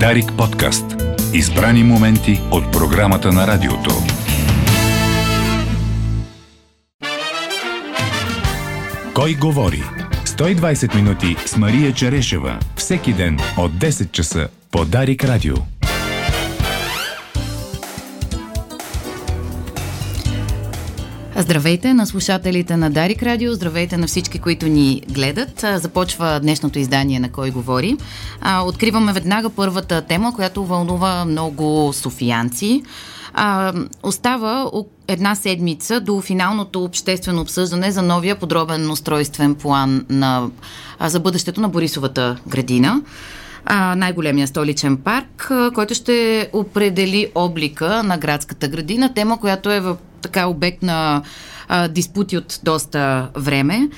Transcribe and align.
Дарик 0.00 0.32
подкаст. 0.38 0.84
Избрани 1.34 1.84
моменти 1.84 2.40
от 2.50 2.72
програмата 2.72 3.32
на 3.32 3.46
радиото. 3.46 3.90
Кой 9.14 9.34
говори? 9.34 9.82
120 10.24 10.94
минути 10.94 11.36
с 11.46 11.56
Мария 11.56 11.92
Черешева. 11.92 12.58
Всеки 12.76 13.12
ден 13.12 13.38
от 13.58 13.72
10 13.72 14.10
часа 14.10 14.48
по 14.70 14.84
Дарик 14.84 15.24
Радио. 15.24 15.54
Здравейте 21.44 21.94
на 21.94 22.06
слушателите 22.06 22.76
на 22.76 22.90
Дарик 22.90 23.22
Радио, 23.22 23.54
здравейте 23.54 23.96
на 23.96 24.06
всички, 24.06 24.38
които 24.38 24.66
ни 24.66 25.02
гледат. 25.10 25.64
Започва 25.76 26.40
днешното 26.40 26.78
издание 26.78 27.20
на 27.20 27.32
Кой 27.32 27.50
говори. 27.50 27.96
Откриваме 28.64 29.12
веднага 29.12 29.50
първата 29.50 30.02
тема, 30.02 30.34
която 30.34 30.64
вълнува 30.64 31.24
много 31.24 31.92
софиянци. 31.92 32.82
Остава 34.02 34.70
една 35.08 35.34
седмица 35.34 36.00
до 36.00 36.20
финалното 36.20 36.84
обществено 36.84 37.40
обсъждане 37.40 37.90
за 37.90 38.02
новия 38.02 38.36
подробен 38.36 38.90
устройствен 38.90 39.54
план 39.54 40.06
на, 40.08 40.50
за 41.00 41.20
бъдещето 41.20 41.60
на 41.60 41.68
Борисовата 41.68 42.36
градина. 42.48 43.02
Най-големия 43.96 44.46
столичен 44.46 44.96
парк, 44.96 45.52
който 45.74 45.94
ще 45.94 46.48
определи 46.52 47.26
облика 47.34 48.02
на 48.02 48.18
градската 48.18 48.68
градина. 48.68 49.14
Тема, 49.14 49.40
която 49.40 49.70
е 49.70 49.80
в 49.80 49.96
така 50.24 50.46
обект 50.46 50.82
на 50.82 51.22
а, 51.68 51.88
диспути 51.88 52.36
от 52.36 52.60
доста 52.62 53.28
време. 53.36 53.88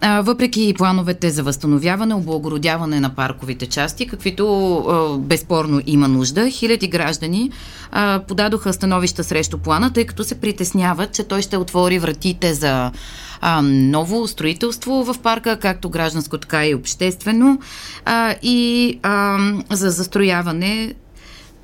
А, 0.00 0.20
въпреки 0.20 0.74
плановете 0.78 1.30
за 1.30 1.42
възстановяване, 1.42 2.14
облагородяване 2.14 3.00
на 3.00 3.14
парковите 3.14 3.66
части, 3.66 4.06
каквито 4.06 4.76
а, 4.76 5.18
безспорно 5.18 5.80
има 5.86 6.08
нужда, 6.08 6.50
хиляди 6.50 6.88
граждани 6.88 7.50
а, 7.92 8.20
подадоха 8.28 8.72
становища 8.72 9.24
срещу 9.24 9.58
плана, 9.58 9.92
тъй 9.92 10.06
като 10.06 10.24
се 10.24 10.40
притесняват, 10.40 11.12
че 11.12 11.24
той 11.24 11.42
ще 11.42 11.56
отвори 11.56 11.98
вратите 11.98 12.54
за 12.54 12.90
а, 13.40 13.62
ново 13.64 14.26
строителство 14.28 15.04
в 15.04 15.18
парка, 15.22 15.58
както 15.58 15.90
гражданско, 15.90 16.38
така 16.38 16.66
и 16.66 16.74
обществено, 16.74 17.58
а, 18.04 18.34
и 18.42 18.98
а, 19.02 19.38
за 19.70 19.90
застрояване 19.90 20.94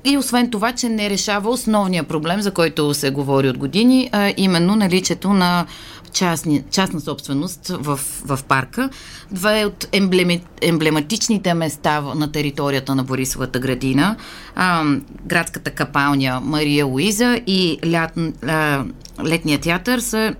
и 0.05 0.17
освен 0.17 0.51
това, 0.51 0.71
че 0.71 0.89
не 0.89 1.09
решава 1.09 1.49
основния 1.49 2.03
проблем, 2.03 2.41
за 2.41 2.51
който 2.51 2.93
се 2.93 3.09
говори 3.09 3.49
от 3.49 3.57
години, 3.57 4.09
а 4.11 4.33
именно 4.37 4.75
наличието 4.75 5.33
на 5.33 5.65
частни, 6.13 6.63
частна 6.71 7.01
собственост 7.01 7.67
в, 7.67 7.99
в 8.25 8.39
парка. 8.47 8.89
Две 9.31 9.65
от 9.65 9.87
емблеми, 9.91 10.41
емблематичните 10.61 11.53
места 11.53 12.01
на 12.01 12.31
територията 12.31 12.95
на 12.95 13.03
Борисовата 13.03 13.59
градина, 13.59 14.15
а, 14.55 14.83
градската 15.25 15.71
капалня 15.71 16.41
Мария 16.43 16.85
Луиза 16.85 17.41
и 17.47 17.79
лят, 17.85 18.11
а, 18.47 18.83
летния 19.23 19.59
театър 19.59 19.99
са 19.99 20.35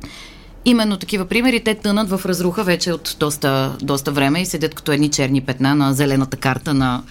Именно 0.66 0.98
такива 0.98 1.26
примери, 1.26 1.64
те 1.64 1.76
тънат 1.76 2.10
в 2.10 2.22
разруха 2.26 2.64
вече 2.64 2.94
от 2.94 3.16
доста, 3.20 3.78
доста 3.82 4.12
време 4.12 4.42
и 4.42 4.46
седят 4.46 4.76
като 4.76 4.92
едни 4.92 5.10
черни 5.10 5.42
петна 5.42 5.76
на 5.76 5.94
зелената 5.94 6.38
карта 6.38 6.74
на, 6.74 7.04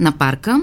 на 0.00 0.12
парка. 0.12 0.60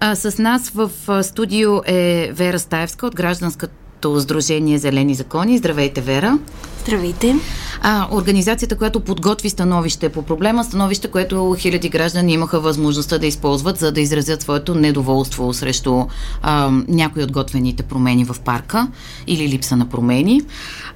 А, 0.00 0.14
с 0.14 0.38
нас 0.38 0.70
в 0.70 0.90
студио 1.22 1.80
е 1.86 2.30
Вера 2.32 2.58
Стаевска 2.58 3.06
от 3.06 3.16
гражданското 3.16 4.20
сдружение 4.20 4.78
Зелени 4.78 5.14
закони. 5.14 5.58
Здравейте, 5.58 6.00
Вера. 6.00 6.38
Здравейте. 6.82 7.36
А, 7.82 8.08
организацията, 8.10 8.78
която 8.78 9.00
подготви 9.00 9.50
становище 9.50 10.08
по 10.08 10.22
проблема, 10.22 10.64
становище, 10.64 11.10
което 11.10 11.56
хиляди 11.58 11.88
граждани 11.88 12.32
имаха 12.32 12.60
възможността 12.60 13.18
да 13.18 13.26
използват, 13.26 13.78
за 13.78 13.92
да 13.92 14.00
изразят 14.00 14.42
своето 14.42 14.74
недоволство 14.74 15.54
срещу 15.54 16.04
а, 16.42 16.70
някои 16.88 17.22
от 17.22 17.32
готвените 17.32 17.82
промени 17.82 18.24
в 18.24 18.36
парка 18.40 18.88
или 19.26 19.48
липса 19.48 19.76
на 19.76 19.88
промени. 19.88 20.42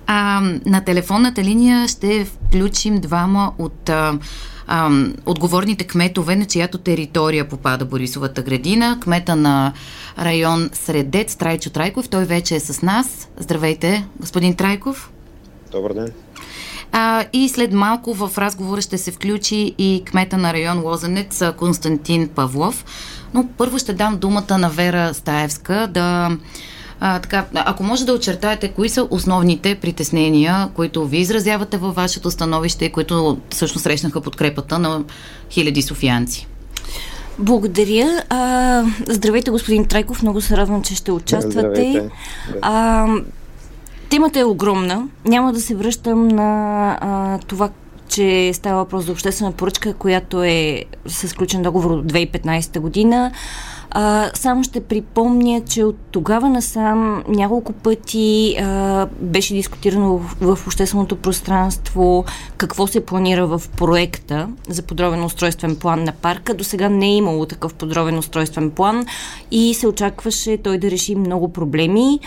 А, 0.07 0.41
на 0.67 0.81
телефонната 0.81 1.45
линия 1.45 1.89
ще 1.89 2.25
включим 2.25 3.01
двама 3.01 3.53
от 3.59 3.89
а, 3.89 4.19
а, 4.67 4.91
отговорните 5.27 5.85
кметове, 5.85 6.37
на 6.37 6.45
чиято 6.45 6.79
територия 6.79 7.49
попада 7.49 7.85
Борисовата 7.85 8.43
градина, 8.43 8.99
кмета 9.01 9.37
на 9.37 9.73
район 10.19 10.71
Средец, 10.73 11.37
Трайчо 11.37 11.71
Трайков. 11.71 12.09
Той 12.09 12.25
вече 12.25 12.55
е 12.55 12.61
с 12.61 12.83
нас. 12.83 13.29
Здравейте, 13.39 14.07
господин 14.21 14.55
Трайков. 14.55 15.11
Добър 15.73 15.93
ден. 15.93 16.13
А, 16.93 17.25
и 17.33 17.49
след 17.49 17.73
малко 17.73 18.15
в 18.15 18.39
разговора 18.39 18.83
ще 18.83 18.99
се 18.99 19.13
включи 19.13 19.75
и 19.79 20.03
кмета 20.07 20.37
на 20.37 20.53
район 20.53 20.83
Лозенец 20.85 21.43
Константин 21.57 22.29
Павлов. 22.29 22.85
Но 23.35 23.49
първо 23.59 23.79
ще 23.79 23.93
дам 23.93 24.17
думата 24.17 24.59
на 24.59 24.71
Вера 24.71 25.15
Стаевска 25.15 25.89
да 25.91 26.37
а, 27.01 27.19
така, 27.19 27.45
ако 27.55 27.83
може 27.83 28.07
да 28.07 28.13
очертаете, 28.13 28.69
кои 28.69 28.89
са 28.89 29.09
основните 29.11 29.75
притеснения, 29.75 30.69
които 30.75 31.07
ви 31.07 31.19
изразявате 31.19 31.77
във 31.77 31.95
вашето 31.95 32.31
становище 32.31 32.85
и 32.85 32.93
които 32.93 33.39
също 33.51 33.79
срещнаха 33.79 34.21
подкрепата 34.21 34.79
на 34.79 35.05
хиляди 35.51 35.83
софиянци? 35.83 36.47
Благодаря. 37.39 38.23
А, 38.29 38.85
здравейте, 39.09 39.51
господин 39.51 39.85
Трайков. 39.85 40.23
Много 40.23 40.41
се 40.41 40.57
радвам, 40.57 40.83
че 40.83 40.95
ще 40.95 41.13
участвате. 41.13 41.59
Здравейте. 41.59 42.11
А, 42.63 43.07
темата 44.09 44.41
е 44.41 44.45
огромна. 44.45 45.09
Няма 45.25 45.53
да 45.53 45.61
се 45.61 45.75
връщам 45.75 46.29
на 46.29 46.91
а, 47.01 47.39
това, 47.39 47.71
че 48.09 48.53
става 48.55 48.77
въпрос 48.77 49.05
за 49.05 49.13
обществена 49.13 49.53
поръчка, 49.53 49.95
която 49.95 50.43
е 50.43 50.85
с 51.07 51.29
включен 51.29 51.63
договор 51.63 51.91
от 51.91 52.13
2015 52.13 52.81
година. 52.81 53.33
А, 53.91 54.31
само 54.35 54.65
ще 54.65 54.81
припомня, 54.81 55.61
че 55.69 55.85
от 55.85 55.97
тогава 56.11 56.49
насам 56.49 57.25
няколко 57.29 57.73
пъти 57.73 58.57
а, 58.61 59.07
беше 59.21 59.55
дискутирано 59.55 60.19
в, 60.19 60.37
в 60.41 60.67
общественото 60.67 61.17
пространство 61.17 62.25
какво 62.57 62.87
се 62.87 63.07
планира 63.07 63.47
в 63.47 63.63
проекта 63.77 64.49
за 64.69 64.83
подробен 64.83 65.25
устройствен 65.25 65.77
план 65.77 66.05
на 66.05 66.13
парка. 66.13 66.55
До 66.55 66.65
сега 66.65 66.89
не 66.89 67.07
е 67.07 67.17
имало 67.17 67.47
такъв 67.47 67.75
подробен 67.75 68.19
устройствен 68.19 68.71
план 68.71 69.07
и 69.51 69.75
се 69.75 69.87
очакваше 69.87 70.57
той 70.57 70.79
да 70.79 70.91
реши 70.91 71.15
много 71.15 71.53
проблеми 71.53 72.21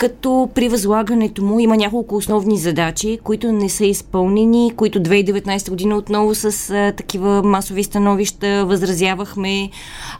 като 0.00 0.48
при 0.54 0.68
възлагането 0.68 1.44
му 1.44 1.60
има 1.60 1.76
няколко 1.76 2.16
основни 2.16 2.58
задачи, 2.58 3.18
които 3.24 3.52
не 3.52 3.68
са 3.68 3.84
изпълнени, 3.86 4.72
които 4.76 5.00
2019 5.00 5.70
година 5.70 5.96
отново 5.96 6.34
с 6.34 6.70
а, 6.70 6.92
такива 6.92 7.42
масови 7.42 7.84
становища 7.84 8.66
възразявахме. 8.66 9.70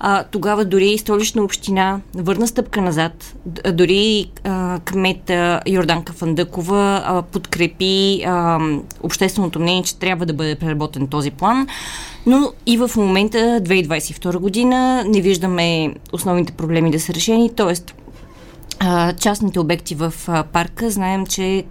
А, 0.00 0.24
тогава 0.24 0.64
дори 0.64 0.88
и 0.88 0.98
столична 0.98 1.42
община 1.42 2.00
върна 2.14 2.46
стъпка 2.46 2.80
назад. 2.80 3.34
Дори 3.72 4.30
а, 4.44 4.80
кмета 4.84 5.60
Йорданка 5.66 6.12
Фандъкова 6.12 7.02
а, 7.06 7.22
подкрепи 7.22 8.22
а, 8.26 8.58
общественото 9.02 9.60
мнение, 9.60 9.82
че 9.82 9.98
трябва 9.98 10.26
да 10.26 10.32
бъде 10.32 10.54
преработен 10.54 11.06
този 11.06 11.30
план. 11.30 11.66
Но 12.26 12.52
и 12.66 12.76
в 12.76 12.90
момента, 12.96 13.38
2022 13.38 14.38
година, 14.38 15.04
не 15.04 15.20
виждаме 15.20 15.94
основните 16.12 16.52
проблеми 16.52 16.90
да 16.90 17.00
са 17.00 17.14
решени, 17.14 17.50
т.е 17.54 17.99
частните 19.18 19.60
обекти 19.60 19.94
в 19.94 20.12
парка. 20.52 20.90
Знаем, 20.90 21.26
че 21.26 21.64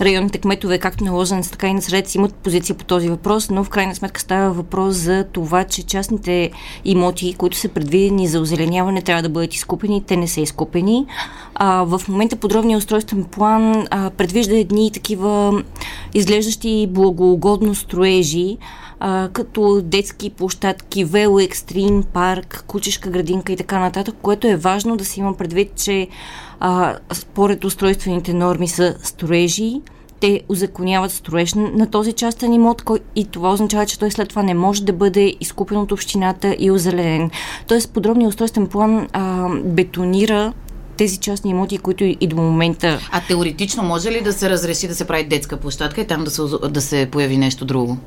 районните 0.00 0.38
кметове, 0.38 0.78
както 0.78 1.04
на 1.04 1.12
Лозенец, 1.12 1.50
така 1.50 1.68
и 1.68 1.74
на 1.74 1.82
Средец, 1.82 2.14
имат 2.14 2.34
позиция 2.34 2.76
по 2.76 2.84
този 2.84 3.08
въпрос, 3.08 3.50
но 3.50 3.64
в 3.64 3.68
крайна 3.68 3.94
сметка 3.94 4.20
става 4.20 4.52
въпрос 4.52 4.96
за 4.96 5.24
това, 5.32 5.64
че 5.64 5.82
частните 5.82 6.50
имоти, 6.84 7.34
които 7.38 7.56
са 7.56 7.68
предвидени 7.68 8.28
за 8.28 8.40
озеленяване, 8.40 9.02
трябва 9.02 9.22
да 9.22 9.28
бъдат 9.28 9.54
изкупени. 9.54 10.04
Те 10.04 10.16
не 10.16 10.28
са 10.28 10.40
изкупени. 10.40 11.06
А, 11.54 11.82
в 11.82 12.02
момента 12.08 12.36
подробния 12.36 12.78
устройствен 12.78 13.24
план 13.24 13.86
а, 13.90 14.10
предвижда 14.10 14.56
едни 14.56 14.90
такива 14.92 15.62
изглеждащи 16.14 16.86
благоугодно 16.90 17.74
строежи, 17.74 18.56
а, 19.00 19.28
като 19.32 19.80
детски 19.82 20.30
площадки, 20.30 21.04
вело 21.04 21.40
екстрим, 21.40 22.02
парк, 22.12 22.64
кучешка 22.66 23.10
градинка 23.10 23.52
и 23.52 23.56
така 23.56 23.78
нататък, 23.78 24.14
което 24.22 24.46
е 24.48 24.56
важно 24.56 24.96
да 24.96 25.04
си 25.04 25.20
има 25.20 25.36
предвид, 25.36 25.72
че 25.76 26.08
а, 26.60 26.96
според 27.12 27.64
устройствените 27.64 28.34
норми 28.34 28.68
са 28.68 28.94
строежи, 29.02 29.80
те 30.20 30.40
узаконяват 30.48 31.12
строеж 31.12 31.54
на 31.54 31.90
този 31.90 32.12
частен 32.12 32.52
имот 32.52 32.82
и 33.16 33.24
това 33.24 33.52
означава, 33.52 33.86
че 33.86 33.98
той 33.98 34.10
след 34.10 34.28
това 34.28 34.42
не 34.42 34.54
може 34.54 34.84
да 34.84 34.92
бъде 34.92 35.34
изкупен 35.40 35.76
от 35.78 35.92
общината 35.92 36.56
и 36.58 36.70
озеленен. 36.70 37.30
Тоест 37.66 37.90
подробният 37.92 38.30
устройствен 38.30 38.66
план 38.66 39.08
а, 39.12 39.48
бетонира 39.64 40.52
тези 40.96 41.16
частни 41.16 41.50
имоти, 41.50 41.78
които 41.78 42.04
и 42.04 42.26
до 42.26 42.36
момента... 42.36 42.98
А 43.12 43.20
теоретично 43.20 43.82
може 43.82 44.10
ли 44.10 44.20
да 44.20 44.32
се 44.32 44.50
разреши 44.50 44.88
да 44.88 44.94
се 44.94 45.06
прави 45.06 45.24
детска 45.24 45.56
площадка 45.56 46.00
и 46.00 46.06
там 46.06 46.24
да 46.24 46.30
се, 46.30 46.42
да 46.70 46.80
се 46.80 47.08
появи 47.12 47.36
нещо 47.36 47.64
друго? 47.64 47.98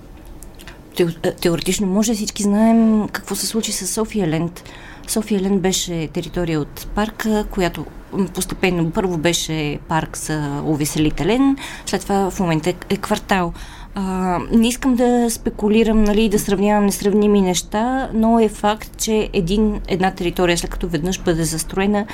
теоретично 1.41 1.87
може. 1.87 2.13
Всички 2.13 2.43
знаем 2.43 3.07
какво 3.07 3.35
се 3.35 3.47
случи 3.47 3.71
с 3.71 3.87
София 3.87 4.27
Ленд. 4.27 4.63
София 5.07 5.41
Ленд 5.41 5.61
беше 5.61 6.07
територия 6.07 6.59
от 6.59 6.87
парка, 6.95 7.45
която 7.51 7.85
постепенно 8.33 8.91
първо 8.91 9.17
беше 9.17 9.79
парк 9.87 10.17
за 10.17 10.61
увеселителен, 10.65 11.57
след 11.85 12.01
това 12.01 12.29
в 12.29 12.39
момента 12.39 12.69
е, 12.69 12.75
е 12.89 12.97
квартал. 12.97 13.53
А, 13.95 14.39
не 14.51 14.67
искам 14.67 14.95
да 14.95 15.29
спекулирам, 15.29 16.03
нали, 16.03 16.29
да 16.29 16.39
сравнявам 16.39 16.85
несравними 16.85 17.41
неща, 17.41 18.09
но 18.13 18.39
е 18.39 18.49
факт, 18.49 18.97
че 18.97 19.29
един, 19.33 19.81
една 19.87 20.11
територия, 20.11 20.57
след 20.57 20.71
като 20.71 20.87
веднъж 20.87 21.21
бъде 21.21 21.43
застроена, 21.43 22.05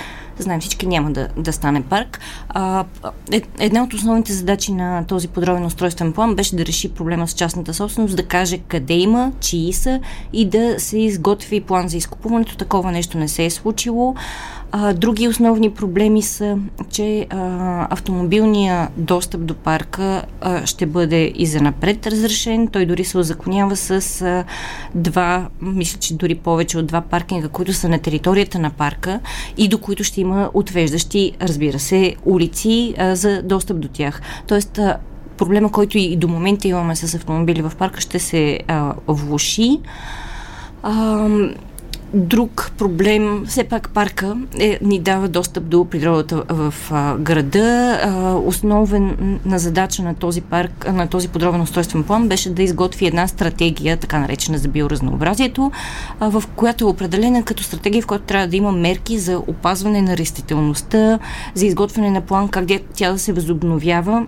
знаем 0.43 0.61
всички, 0.61 0.87
няма 0.87 1.11
да, 1.11 1.27
да 1.37 1.53
стане 1.53 1.81
парк. 1.81 2.19
А, 2.49 2.85
е, 3.31 3.41
една 3.59 3.83
от 3.83 3.93
основните 3.93 4.33
задачи 4.33 4.73
на 4.73 5.05
този 5.07 5.27
подробен 5.27 5.65
устройствен 5.65 6.13
план 6.13 6.35
беше 6.35 6.55
да 6.55 6.65
реши 6.65 6.93
проблема 6.93 7.27
с 7.27 7.33
частната 7.33 7.73
собственост, 7.73 8.15
да 8.15 8.23
каже 8.23 8.57
къде 8.57 8.93
има, 8.93 9.31
чии 9.39 9.73
са 9.73 9.99
и 10.33 10.45
да 10.45 10.79
се 10.79 10.99
изготви 10.99 11.61
план 11.61 11.89
за 11.89 11.97
изкупуването. 11.97 12.57
Такова 12.57 12.91
нещо 12.91 13.17
не 13.17 13.27
се 13.27 13.45
е 13.45 13.49
случило. 13.49 14.15
А, 14.71 14.93
други 14.93 15.27
основни 15.27 15.71
проблеми 15.71 16.21
са, 16.21 16.57
че 16.91 17.27
а, 17.29 17.87
автомобилния 17.89 18.89
достъп 18.97 19.45
до 19.45 19.53
парка 19.53 20.25
а, 20.41 20.65
ще 20.65 20.85
бъде 20.85 21.31
и 21.35 21.45
за 21.45 21.61
напред 21.61 22.07
разрешен. 22.07 22.67
Той 22.67 22.85
дори 22.85 23.03
се 23.03 23.17
озаконява 23.17 23.75
с 23.75 24.21
а, 24.21 24.43
два, 24.95 25.47
мисля, 25.61 25.99
че 25.99 26.13
дори 26.13 26.35
повече 26.35 26.77
от 26.77 26.87
два 26.87 27.01
паркинга, 27.01 27.47
които 27.47 27.73
са 27.73 27.89
на 27.89 27.99
територията 27.99 28.59
на 28.59 28.69
парка 28.69 29.19
и 29.57 29.67
до 29.67 29.77
които 29.77 30.03
ще 30.03 30.21
има 30.21 30.28
отвеждащи, 30.53 31.31
разбира 31.41 31.79
се, 31.79 32.15
улици 32.25 32.95
а, 32.97 33.15
за 33.15 33.41
достъп 33.43 33.79
до 33.79 33.87
тях. 33.87 34.21
Тоест, 34.47 34.77
а, 34.77 34.97
проблема, 35.37 35.71
който 35.71 35.97
и 35.97 36.15
до 36.15 36.27
момента 36.27 36.67
имаме 36.67 36.95
с 36.95 37.13
автомобили 37.13 37.61
в 37.61 37.71
парка, 37.77 38.01
ще 38.01 38.19
се 38.19 38.59
а, 38.67 38.93
влуши. 39.07 39.79
А, 40.83 41.27
Друг 42.13 42.71
проблем, 42.77 43.43
все 43.47 43.63
пак 43.63 43.89
парка 43.89 44.37
е, 44.59 44.79
ни 44.81 44.99
дава 44.99 45.27
достъп 45.27 45.63
до 45.63 45.85
природата 45.85 46.43
в 46.49 46.73
а, 46.91 47.17
града. 47.17 47.99
А, 48.03 48.33
основен 48.33 49.39
на 49.45 49.59
задача 49.59 50.03
на 50.03 50.15
този 50.15 50.41
парк, 50.41 50.87
на 50.93 51.07
този 51.07 51.27
подробен 51.27 51.61
устройствен 51.61 52.03
план 52.03 52.27
беше 52.27 52.49
да 52.49 52.63
изготви 52.63 53.07
една 53.07 53.27
стратегия, 53.27 53.97
така 53.97 54.19
наречена 54.19 54.57
за 54.57 54.67
биоразнообразието, 54.67 55.71
а, 56.19 56.29
в 56.29 56.43
която 56.55 56.83
е 56.83 56.87
определена 56.87 57.43
като 57.43 57.63
стратегия, 57.63 58.01
в 58.01 58.07
която 58.07 58.25
трябва 58.25 58.47
да 58.47 58.55
има 58.55 58.71
мерки 58.71 59.19
за 59.19 59.37
опазване 59.47 60.01
на 60.01 60.17
растителността, 60.17 61.19
за 61.53 61.65
изготвяне 61.65 62.11
на 62.11 62.21
план 62.21 62.47
как 62.47 62.65
тя 62.93 63.11
да 63.11 63.19
се 63.19 63.33
възобновява 63.33 64.27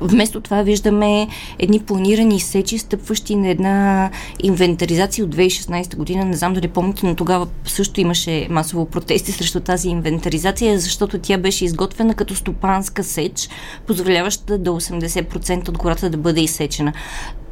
Вместо 0.00 0.40
това 0.40 0.62
виждаме 0.62 1.28
едни 1.58 1.80
планирани 1.80 2.40
сечи, 2.40 2.78
стъпващи 2.78 3.36
на 3.36 3.48
една 3.48 4.10
инвентаризация 4.42 5.24
от 5.24 5.36
2016 5.36 5.96
година. 5.96 6.24
Не 6.24 6.36
знам 6.36 6.54
дали 6.54 6.68
помните, 6.68 7.06
но 7.06 7.14
тогава 7.14 7.46
също 7.64 8.00
имаше 8.00 8.46
масово 8.50 8.86
протести 8.86 9.32
срещу 9.32 9.60
тази 9.60 9.88
инвентаризация, 9.88 10.78
защото 10.78 11.18
тя 11.18 11.38
беше 11.38 11.64
изготвена 11.64 12.14
като 12.14 12.34
стопанска 12.34 13.04
сеч, 13.04 13.48
позволяваща 13.86 14.58
до 14.58 14.70
80% 14.70 15.68
от 15.68 15.78
гората 15.78 16.10
да 16.10 16.16
бъде 16.16 16.40
изсечена. 16.40 16.92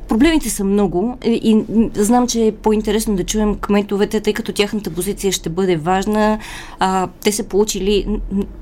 Проблемите 0.09 0.51
са 0.51 0.65
много 0.65 1.19
и, 1.25 1.65
знам, 1.95 2.27
че 2.27 2.47
е 2.47 2.53
по-интересно 2.53 3.17
да 3.17 3.25
чуем 3.25 3.55
кметовете, 3.55 4.21
тъй 4.21 4.33
като 4.33 4.53
тяхната 4.53 4.91
позиция 4.91 5.33
ще 5.33 5.51
бъде 5.51 5.77
важна. 5.77 6.39
А, 6.79 7.09
те 7.25 7.33
са 7.33 7.45
получили 7.45 8.07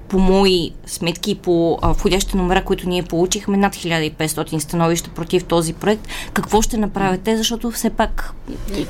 по 0.09 0.19
мои 0.19 0.71
сметки 0.87 1.31
и 1.31 1.35
по 1.35 1.79
а, 1.83 1.93
входящите 1.93 2.37
номера, 2.37 2.65
които 2.65 2.89
ние 2.89 3.03
получихме, 3.03 3.57
над 3.57 3.75
1500 3.75 4.59
становища 4.59 5.11
против 5.11 5.45
този 5.45 5.73
проект. 5.73 6.09
Какво 6.33 6.63
ще 6.63 6.77
направят 6.77 7.21
те, 7.23 7.37
защото 7.37 7.71
все 7.71 7.91
пак... 7.91 8.33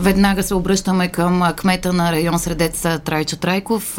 Веднага 0.01 0.43
се 0.43 0.55
обръщаме 0.55 1.09
към 1.09 1.53
кмета 1.57 1.93
на 1.93 2.13
район 2.13 2.39
Средец 2.39 2.83
Трайчо 3.05 3.37
Трайков. 3.37 3.99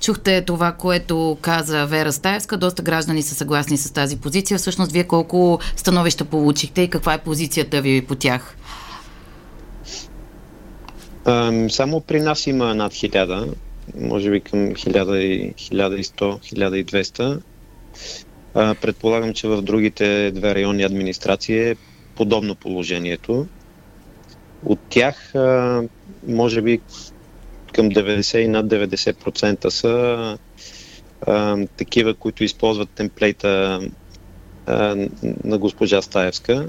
Чухте 0.00 0.44
това, 0.44 0.72
което 0.72 1.36
каза 1.40 1.86
Вера 1.86 2.12
Стаевска. 2.12 2.56
Доста 2.56 2.82
граждани 2.82 3.22
са 3.22 3.34
съгласни 3.34 3.76
с 3.76 3.92
тази 3.92 4.16
позиция. 4.16 4.58
Всъщност, 4.58 4.92
вие 4.92 5.04
колко 5.04 5.58
становища 5.76 6.24
получихте 6.24 6.82
и 6.82 6.90
каква 6.90 7.14
е 7.14 7.18
позицията 7.18 7.80
ви 7.80 8.02
по 8.02 8.14
тях? 8.14 8.56
Само 11.68 12.00
при 12.00 12.20
нас 12.20 12.46
има 12.46 12.74
над 12.74 12.92
хиляда 12.92 13.46
може 13.94 14.30
би 14.30 14.40
към 14.40 14.58
1100, 14.58 15.54
1200. 15.54 17.40
А, 18.54 18.74
предполагам, 18.74 19.34
че 19.34 19.48
в 19.48 19.62
другите 19.62 20.30
две 20.30 20.54
районни 20.54 20.82
администрации 20.82 21.58
е 21.58 21.76
подобно 22.16 22.54
положението. 22.54 23.46
От 24.64 24.78
тях, 24.88 25.34
а, 25.34 25.82
може 26.28 26.62
би 26.62 26.80
към 27.74 27.90
90 27.90 28.38
и 28.38 28.48
над 28.48 28.66
90% 28.66 29.68
са 29.68 30.38
а, 31.26 31.66
такива, 31.76 32.14
които 32.14 32.44
използват 32.44 32.90
темплейта 32.90 33.80
а, 34.66 35.06
на 35.44 35.58
госпожа 35.58 36.02
Стаевска. 36.02 36.68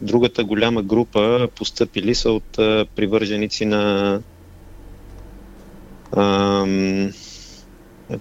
Другата 0.00 0.44
голяма 0.44 0.82
група 0.82 1.48
постъпили 1.56 2.14
са 2.14 2.30
от 2.30 2.58
а, 2.58 2.86
привърженици 2.96 3.64
на 3.64 4.22
ам, 6.16 7.12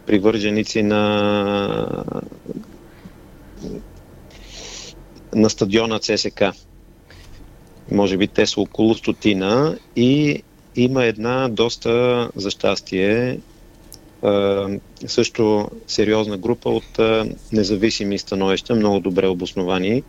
привърженици 0.06 0.84
на 0.84 2.04
на 5.36 5.50
стадиона 5.50 6.00
ЦСК. 6.00 6.44
Може 7.92 8.18
би 8.18 8.28
те 8.28 8.46
са 8.46 8.62
около 8.62 8.96
стотина 8.96 9.78
и 9.96 10.42
има 10.76 11.04
една 11.04 11.50
доста 11.50 12.30
за 12.36 12.52
щастие 12.52 13.40
също 15.08 15.70
сериозна 15.88 16.38
група 16.38 16.70
от 16.70 17.00
независими 17.52 18.18
становища, 18.18 18.76
много 18.76 19.00
добре 19.00 19.28
обосновани. 19.28 20.04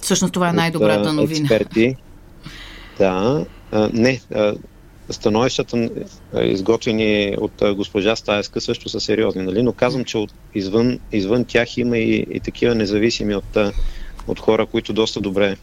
Всъщност 0.00 0.34
това 0.34 0.48
е 0.48 0.52
най-добрата 0.52 1.12
новина. 1.12 1.40
Експерти. 1.40 1.96
Да. 2.98 3.44
Не, 3.92 4.20
становищата, 5.10 5.90
изготвени 6.42 7.36
от 7.40 7.62
госпожа 7.76 8.16
Стаеска, 8.16 8.60
също 8.60 8.88
са 8.88 9.00
сериозни, 9.00 9.42
нали? 9.42 9.62
но 9.62 9.72
казвам, 9.72 10.04
че 10.04 10.18
от, 10.18 10.32
извън, 10.54 10.98
извън 11.12 11.44
тях 11.44 11.76
има 11.76 11.98
и, 11.98 12.26
и 12.30 12.40
такива 12.40 12.74
независими 12.74 13.34
от, 13.34 13.56
от 14.26 14.40
хора, 14.40 14.66
които 14.66 14.92
доста 14.92 15.20
добре 15.20 15.56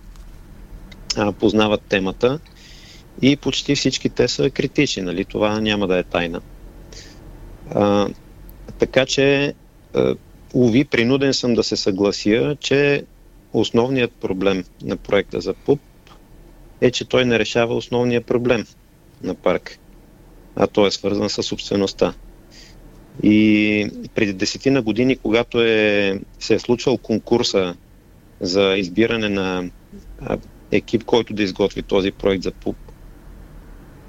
а, 1.17 1.31
познават 1.31 1.81
темата 1.89 2.39
и 3.21 3.35
почти 3.35 3.75
всички 3.75 4.09
те 4.09 4.27
са 4.27 4.49
критични, 4.49 5.03
нали? 5.03 5.25
това 5.25 5.61
няма 5.61 5.87
да 5.87 5.97
е 5.97 6.03
тайна. 6.03 6.41
А, 7.69 8.07
така 8.79 9.05
че, 9.05 9.53
а, 9.93 10.15
уви, 10.53 10.85
принуден 10.85 11.33
съм 11.33 11.53
да 11.53 11.63
се 11.63 11.75
съглася, 11.75 12.57
че 12.59 13.03
основният 13.53 14.11
проблем 14.11 14.63
на 14.83 14.97
проекта 14.97 15.41
за 15.41 15.53
ПУП 15.53 15.79
е, 16.81 16.91
че 16.91 17.05
той 17.05 17.25
не 17.25 17.39
решава 17.39 17.75
основния 17.75 18.21
проблем– 18.21 18.65
на 19.23 19.35
парк, 19.35 19.79
а 20.55 20.67
той 20.67 20.87
е 20.87 20.91
свързан 20.91 21.29
с 21.29 21.43
собствеността. 21.43 22.13
И 23.23 23.89
преди 24.15 24.33
десетина 24.33 24.81
години, 24.81 25.17
когато 25.17 25.61
е, 25.61 26.19
се 26.39 26.53
е 26.53 26.59
случвал 26.59 26.97
конкурса 26.97 27.75
за 28.41 28.75
избиране 28.77 29.29
на 29.29 29.69
екип, 30.71 31.03
който 31.03 31.33
да 31.33 31.43
изготви 31.43 31.81
този 31.81 32.11
проект 32.11 32.43
за 32.43 32.51
ПУП, 32.51 32.77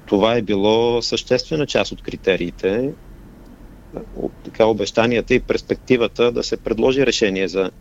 това 0.05 0.35
е 0.35 0.41
било 0.41 1.01
съществена 1.01 1.65
част 1.65 1.91
от 1.91 2.01
критериите, 2.01 2.93
от 4.15 4.31
така 4.43 4.65
обещанията 4.65 5.33
и 5.33 5.39
перспективата 5.39 6.31
да 6.31 6.43
се 6.43 6.57
предложи 6.57 7.05
решение 7.05 7.47
за 7.47 7.71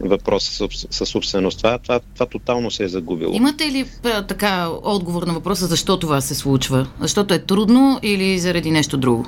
въпроса 0.00 0.52
с, 0.52 0.86
с 0.90 1.06
собственост. 1.06 1.58
Това, 1.58 1.78
това, 1.78 2.00
това 2.14 2.26
тотално 2.26 2.70
се 2.70 2.84
е 2.84 2.88
загубило. 2.88 3.34
Имате 3.34 3.64
ли 3.64 3.84
така 4.28 4.68
отговор 4.82 5.22
на 5.22 5.32
въпроса 5.32 5.66
защо 5.66 5.98
това 5.98 6.20
се 6.20 6.34
случва? 6.34 6.86
Защото 7.00 7.34
е 7.34 7.38
трудно 7.38 8.00
или 8.02 8.38
заради 8.38 8.70
нещо 8.70 8.96
друго? 8.96 9.26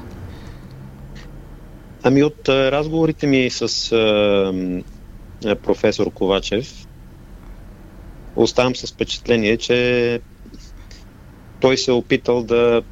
Ами 2.02 2.22
от 2.22 2.48
разговорите 2.48 3.26
ми 3.26 3.50
с 3.50 3.92
а, 3.92 5.56
професор 5.62 6.10
Ковачев 6.10 6.86
оставам 8.36 8.76
с 8.76 8.92
впечатление, 8.92 9.56
че 9.56 10.20
той 11.60 11.76
се 11.76 11.90
е 11.90 11.94
опитал 11.94 12.42
да 12.42 12.82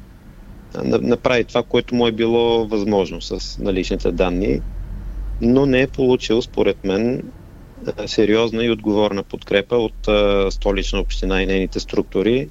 направи 0.83 1.43
това, 1.43 1.63
което 1.63 1.95
му 1.95 2.07
е 2.07 2.11
било 2.11 2.67
възможно 2.67 3.21
с 3.21 3.57
наличните 3.59 4.11
данни, 4.11 4.61
но 5.41 5.65
не 5.65 5.81
е 5.81 5.87
получил, 5.87 6.41
според 6.41 6.83
мен, 6.83 7.23
сериозна 8.05 8.65
и 8.65 8.71
отговорна 8.71 9.23
подкрепа 9.23 9.75
от 9.75 10.07
а, 10.07 10.51
столична 10.51 10.99
община 10.99 11.41
и 11.41 11.45
нейните 11.45 11.79
структури, 11.79 12.49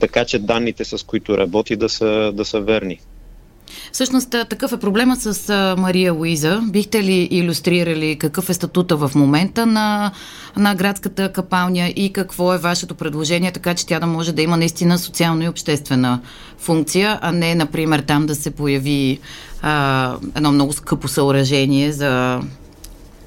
така 0.00 0.24
че 0.24 0.38
данните, 0.38 0.84
с 0.84 1.06
които 1.06 1.38
работи, 1.38 1.76
да 1.76 1.88
са, 1.88 2.32
да 2.34 2.44
са 2.44 2.60
верни. 2.60 3.00
Всъщност 3.92 4.30
такъв 4.30 4.72
е 4.72 4.80
проблема 4.80 5.16
с 5.16 5.54
Мария 5.78 6.12
Луиза. 6.12 6.60
Бихте 6.70 7.04
ли 7.04 7.28
иллюстрирали 7.30 8.16
какъв 8.18 8.50
е 8.50 8.54
статута 8.54 8.96
в 8.96 9.10
момента 9.14 9.66
на, 9.66 10.12
на 10.56 10.74
градската 10.74 11.32
капалня 11.32 11.88
и 11.96 12.12
какво 12.12 12.54
е 12.54 12.58
вашето 12.58 12.94
предложение, 12.94 13.52
така 13.52 13.74
че 13.74 13.86
тя 13.86 14.00
да 14.00 14.06
може 14.06 14.32
да 14.32 14.42
има 14.42 14.56
наистина 14.56 14.98
социална 14.98 15.44
и 15.44 15.48
обществена 15.48 16.20
функция, 16.58 17.18
а 17.22 17.32
не, 17.32 17.54
например, 17.54 18.00
там 18.00 18.26
да 18.26 18.34
се 18.34 18.50
появи 18.50 19.18
а, 19.62 20.16
едно 20.36 20.52
много 20.52 20.72
скъпо 20.72 21.08
съоръжение 21.08 21.92
за 21.92 22.40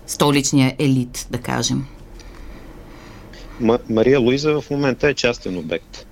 столичния 0.09 0.75
елит, 0.79 1.27
да 1.31 1.37
кажем? 1.37 1.85
Мария 3.89 4.19
Луиза 4.19 4.61
в 4.61 4.69
момента 4.69 5.09
е 5.09 5.13
частен 5.13 5.57
обект. 5.57 6.05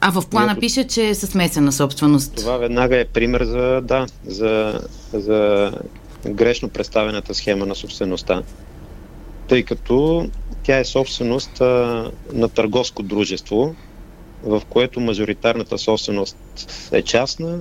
А 0.00 0.10
в 0.10 0.28
плана 0.30 0.52
Ето, 0.52 0.60
пише, 0.60 0.86
че 0.86 1.08
е 1.08 1.14
със 1.14 1.30
смесена 1.30 1.72
собственост. 1.72 2.34
Това 2.34 2.56
веднага 2.56 2.96
е 3.00 3.04
пример 3.04 3.44
за, 3.44 3.80
да, 3.80 4.06
за, 4.26 4.80
за 5.12 5.72
грешно 6.26 6.68
представената 6.68 7.34
схема 7.34 7.66
на 7.66 7.74
собствеността. 7.74 8.42
Тъй 9.48 9.62
като 9.62 10.28
тя 10.62 10.78
е 10.78 10.84
собственост 10.84 11.60
а, 11.60 12.10
на 12.32 12.48
търговско 12.48 13.02
дружество, 13.02 13.74
в 14.42 14.62
което 14.68 15.00
мажоритарната 15.00 15.78
собственост 15.78 16.36
е 16.92 17.02
частна, 17.02 17.58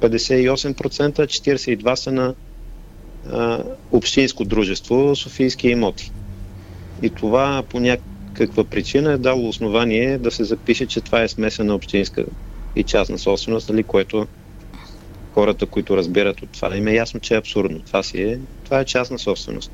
58%, 0.00 0.74
42% 0.74 1.94
са 1.94 2.12
на 2.12 2.34
а, 3.32 3.62
общинско 3.92 4.44
дружество 4.44 5.16
Софийски 5.16 5.68
имоти. 5.68 6.12
И 7.02 7.10
това 7.10 7.62
по 7.68 7.80
някаква 7.80 8.64
причина 8.64 9.12
е 9.12 9.18
дало 9.18 9.48
основание 9.48 10.18
да 10.18 10.30
се 10.30 10.44
запише, 10.44 10.86
че 10.86 11.00
това 11.00 11.22
е 11.22 11.28
смесена 11.28 11.74
общинска 11.74 12.24
и 12.76 12.82
частна 12.82 13.18
собственост, 13.18 13.68
нали, 13.68 13.82
което 13.82 14.26
хората, 15.34 15.66
които 15.66 15.96
разбират 15.96 16.42
от 16.42 16.48
това, 16.52 16.76
им 16.76 16.88
е 16.88 16.94
ясно, 16.94 17.20
че 17.20 17.34
е 17.34 17.38
абсурдно. 17.38 17.80
Това, 17.80 18.02
си 18.02 18.22
е, 18.22 18.38
това 18.64 18.80
е 18.80 18.84
частна 18.84 19.18
собственост. 19.18 19.70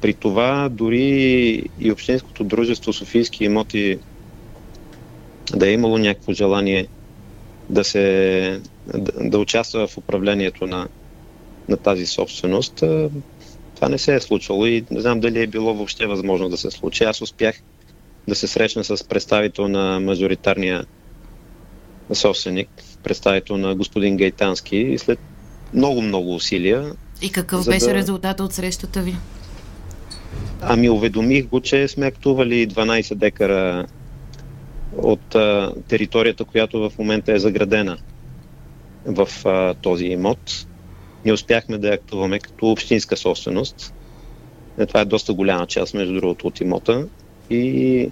При 0.00 0.14
това 0.14 0.68
дори 0.68 1.68
и 1.80 1.92
общинското 1.92 2.44
дружество 2.44 2.92
Софийски 2.92 3.44
имоти 3.44 3.98
да 5.54 5.68
е 5.68 5.72
имало 5.72 5.98
някакво 5.98 6.32
желание 6.32 6.86
да, 7.70 7.84
се, 7.84 8.60
да, 8.86 9.12
да 9.28 9.38
участва 9.38 9.86
в 9.86 9.98
управлението 9.98 10.66
на, 10.66 10.88
на 11.68 11.76
тази 11.76 12.06
собственост, 12.06 12.74
това 13.74 13.88
не 13.88 13.98
се 13.98 14.14
е 14.14 14.20
случвало 14.20 14.66
и 14.66 14.84
не 14.90 15.00
знам 15.00 15.20
дали 15.20 15.42
е 15.42 15.46
било 15.46 15.74
въобще 15.74 16.06
възможно 16.06 16.48
да 16.48 16.56
се 16.56 16.70
случи. 16.70 17.04
Аз 17.04 17.20
успях 17.20 17.60
да 18.28 18.34
се 18.34 18.46
срещна 18.46 18.84
с 18.84 19.04
представител 19.04 19.68
на 19.68 20.00
мажоритарния 20.00 20.84
собственик, 22.12 22.68
представител 23.02 23.56
на 23.56 23.74
господин 23.74 24.16
Гайтански 24.16 24.76
и 24.76 24.98
след 24.98 25.18
много-много 25.74 26.34
усилия. 26.34 26.92
И 27.22 27.30
какъв 27.30 27.66
беше 27.66 27.86
да... 27.86 27.94
резултат 27.94 28.40
от 28.40 28.52
срещата 28.52 29.00
ви? 29.00 29.16
Ами 30.60 30.90
уведомих 30.90 31.46
го, 31.46 31.60
че 31.60 31.88
сме 31.88 32.06
актували 32.06 32.68
12 32.68 33.14
декара 33.14 33.86
от 34.96 35.34
а, 35.34 35.72
територията, 35.88 36.44
която 36.44 36.90
в 36.90 36.98
момента 36.98 37.32
е 37.32 37.38
заградена 37.38 37.98
в 39.06 39.28
а, 39.44 39.74
този 39.74 40.04
имот. 40.04 40.66
Ние 41.24 41.34
успяхме 41.34 41.78
да 41.78 41.88
я 41.88 41.94
актуваме 41.94 42.38
като 42.38 42.70
общинска 42.70 43.16
собственост. 43.16 43.94
Е, 44.78 44.86
това 44.86 45.00
е 45.00 45.04
доста 45.04 45.32
голяма 45.32 45.66
част, 45.66 45.94
между 45.94 46.14
другото, 46.14 46.46
от 46.46 46.60
имота. 46.60 47.08
И 47.50 48.10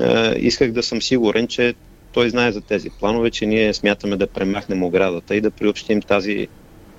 а, 0.00 0.34
исках 0.36 0.72
да 0.72 0.82
съм 0.82 1.02
сигурен, 1.02 1.48
че 1.48 1.74
той 2.12 2.30
знае 2.30 2.52
за 2.52 2.60
тези 2.60 2.90
планове, 2.90 3.30
че 3.30 3.46
ние 3.46 3.74
смятаме 3.74 4.16
да 4.16 4.26
премахнем 4.26 4.82
оградата 4.82 5.36
и 5.36 5.40
да 5.40 5.50
приобщим 5.50 6.02
тази 6.02 6.48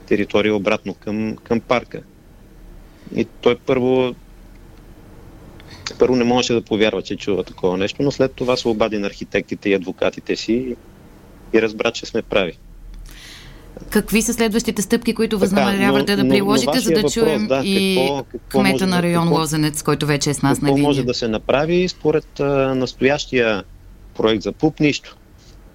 територия 0.08 0.56
обратно 0.56 0.94
към, 0.94 1.38
към 1.44 1.60
парка. 1.60 2.02
И 3.16 3.26
той 3.42 3.56
първо 3.56 4.16
първо 6.00 6.16
не 6.16 6.24
можеше 6.24 6.54
да 6.54 6.62
повярва, 6.62 7.02
че 7.02 7.16
чува 7.16 7.44
такова 7.44 7.78
нещо, 7.78 8.04
но 8.04 8.12
след 8.12 8.34
това 8.34 8.58
се 8.58 8.68
обади 8.68 8.98
на 8.98 9.08
архитектите 9.08 9.70
и 9.70 9.74
адвокатите 9.74 10.36
си 10.36 10.76
и 11.54 11.62
разбра, 11.62 11.92
че 11.92 12.06
сме 12.06 12.22
прави. 12.22 12.58
Какви 13.90 14.22
са 14.22 14.34
следващите 14.34 14.82
стъпки, 14.82 15.14
които 15.14 15.40
възнамерявате 15.40 16.16
да 16.16 16.30
приложите, 16.30 16.80
за 16.80 16.90
да 16.90 16.96
въпрос, 16.96 17.14
чуем 17.14 17.48
да, 17.48 17.62
и 17.66 17.98
какво, 17.98 18.24
какво 18.24 18.60
кмета 18.60 18.88
на 18.88 19.02
район 19.02 19.24
какво, 19.24 19.40
Лозенец, 19.40 19.84
който 19.84 20.06
вече 20.06 20.30
е 20.30 20.34
с 20.34 20.42
нас 20.42 20.62
на 20.62 20.70
линия? 20.70 20.84
може 20.84 21.04
да 21.04 21.14
се 21.14 21.28
направи 21.28 21.88
според 21.90 22.40
а, 22.40 22.76
настоящия 22.76 23.64
проект 24.18 24.44
за 24.44 24.52
ПУП? 24.52 24.80
Нищо. 24.80 25.18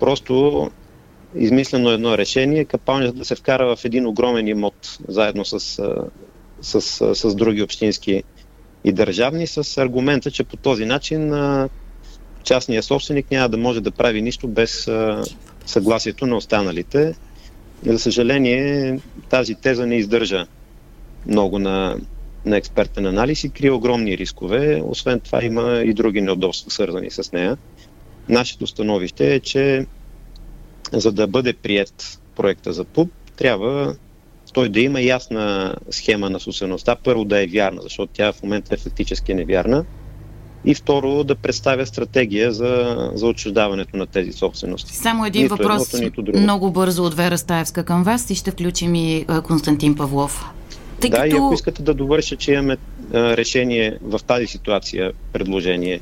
Просто 0.01 0.71
измислено 1.35 1.91
едно 1.91 2.19
решение, 2.19 2.65
капалнята 2.65 3.13
да 3.13 3.25
се 3.25 3.35
вкара 3.35 3.77
в 3.77 3.85
един 3.85 4.07
огромен 4.07 4.49
имот, 4.49 4.99
заедно 5.09 5.45
с, 5.45 5.61
с, 6.61 6.81
с, 6.81 7.15
с 7.15 7.35
други 7.35 7.63
общински 7.63 8.23
и 8.85 8.93
държавни 8.93 9.47
с 9.47 9.79
аргумента, 9.79 10.31
че 10.31 10.45
по 10.45 10.57
този 10.57 10.85
начин 10.85 11.33
частният 12.45 12.85
собственик 12.85 13.31
няма 13.31 13.49
да 13.49 13.57
може 13.57 13.81
да 13.81 13.91
прави 13.91 14.23
нищо 14.23 14.49
без 14.49 14.91
съгласието 15.67 16.27
на 16.27 16.37
останалите. 16.37 17.15
За 17.83 17.99
съжаление, 17.99 18.99
тази 19.29 19.55
теза 19.55 19.87
не 19.87 19.97
издържа 19.97 20.47
много 21.27 21.59
на, 21.59 21.97
на 22.45 22.57
експертен 22.57 23.07
анализ 23.07 23.45
и 23.45 23.51
крие 23.51 23.71
огромни 23.71 24.19
рискове. 24.19 24.83
Освен 24.85 25.21
това 25.21 25.45
има 25.45 25.83
и 25.85 25.95
други 25.95 26.21
неудобства, 26.21 26.71
свързани 26.71 27.11
с 27.11 27.33
нея. 27.33 27.57
Нашето 28.29 28.67
становище 28.67 29.35
е, 29.35 29.41
че 29.41 29.87
за 30.93 31.13
да 31.13 31.27
бъде 31.27 31.53
прият 31.53 32.21
проекта 32.37 32.73
за 32.73 32.85
ПУП, 32.85 33.11
трябва 33.37 33.97
той 34.53 34.69
да 34.69 34.81
има 34.81 35.01
ясна 35.01 35.75
схема 35.91 36.31
на 36.31 36.41
собствеността. 36.41 36.97
Първо 37.05 37.25
да 37.25 37.43
е 37.43 37.47
вярна, 37.47 37.83
защото 37.83 38.13
тя 38.13 38.33
в 38.33 38.43
момента 38.43 38.75
е 38.75 38.79
фактически 38.79 39.35
невярна. 39.35 39.85
И 40.67 40.75
второ, 40.75 41.25
да 41.25 41.35
представя 41.35 41.87
стратегия 41.87 42.53
за, 42.53 42.97
за 43.15 43.27
отчуждаването 43.27 43.97
на 43.97 44.07
тези 44.07 44.33
собствености. 44.33 44.97
Само 44.97 45.27
един 45.27 45.43
нито 45.43 45.57
въпрос, 45.57 45.95
едното, 45.95 46.23
нито 46.23 46.41
много 46.41 46.71
бързо 46.71 47.05
от 47.05 47.15
Вера 47.15 47.39
Стаевска 47.39 47.85
към 47.85 48.03
вас 48.03 48.31
и 48.31 48.35
ще 48.35 48.51
включим 48.51 48.95
и 48.95 49.27
Константин 49.45 49.97
Павлов. 49.97 50.45
Тъй 51.01 51.11
да, 51.11 51.17
като... 51.17 51.37
и 51.37 51.39
ако 51.39 51.55
искате 51.55 51.83
да 51.83 51.95
довърша, 51.95 52.37
че 52.37 52.53
имаме 52.53 52.77
а, 53.15 53.37
решение 53.37 53.99
в 54.03 54.21
тази 54.27 54.47
ситуация, 54.47 55.13
предложение 55.33 56.01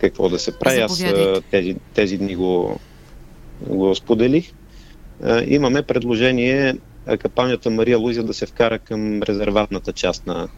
какво 0.00 0.28
да 0.28 0.38
се 0.38 0.58
прави, 0.58 0.80
аз 0.80 1.04
тези, 1.50 1.76
тези 1.94 2.18
дни 2.18 2.36
го, 2.36 2.80
го 3.66 3.94
споделих. 3.94 4.52
А, 5.22 5.44
имаме 5.46 5.82
предложение 5.82 6.74
капанията 7.16 7.70
Мария 7.70 7.98
Луиза 7.98 8.22
да 8.22 8.34
се 8.34 8.46
вкара 8.46 8.78
към 8.78 9.22
резерватната 9.22 9.92
част 9.92 10.26
на, 10.26 10.48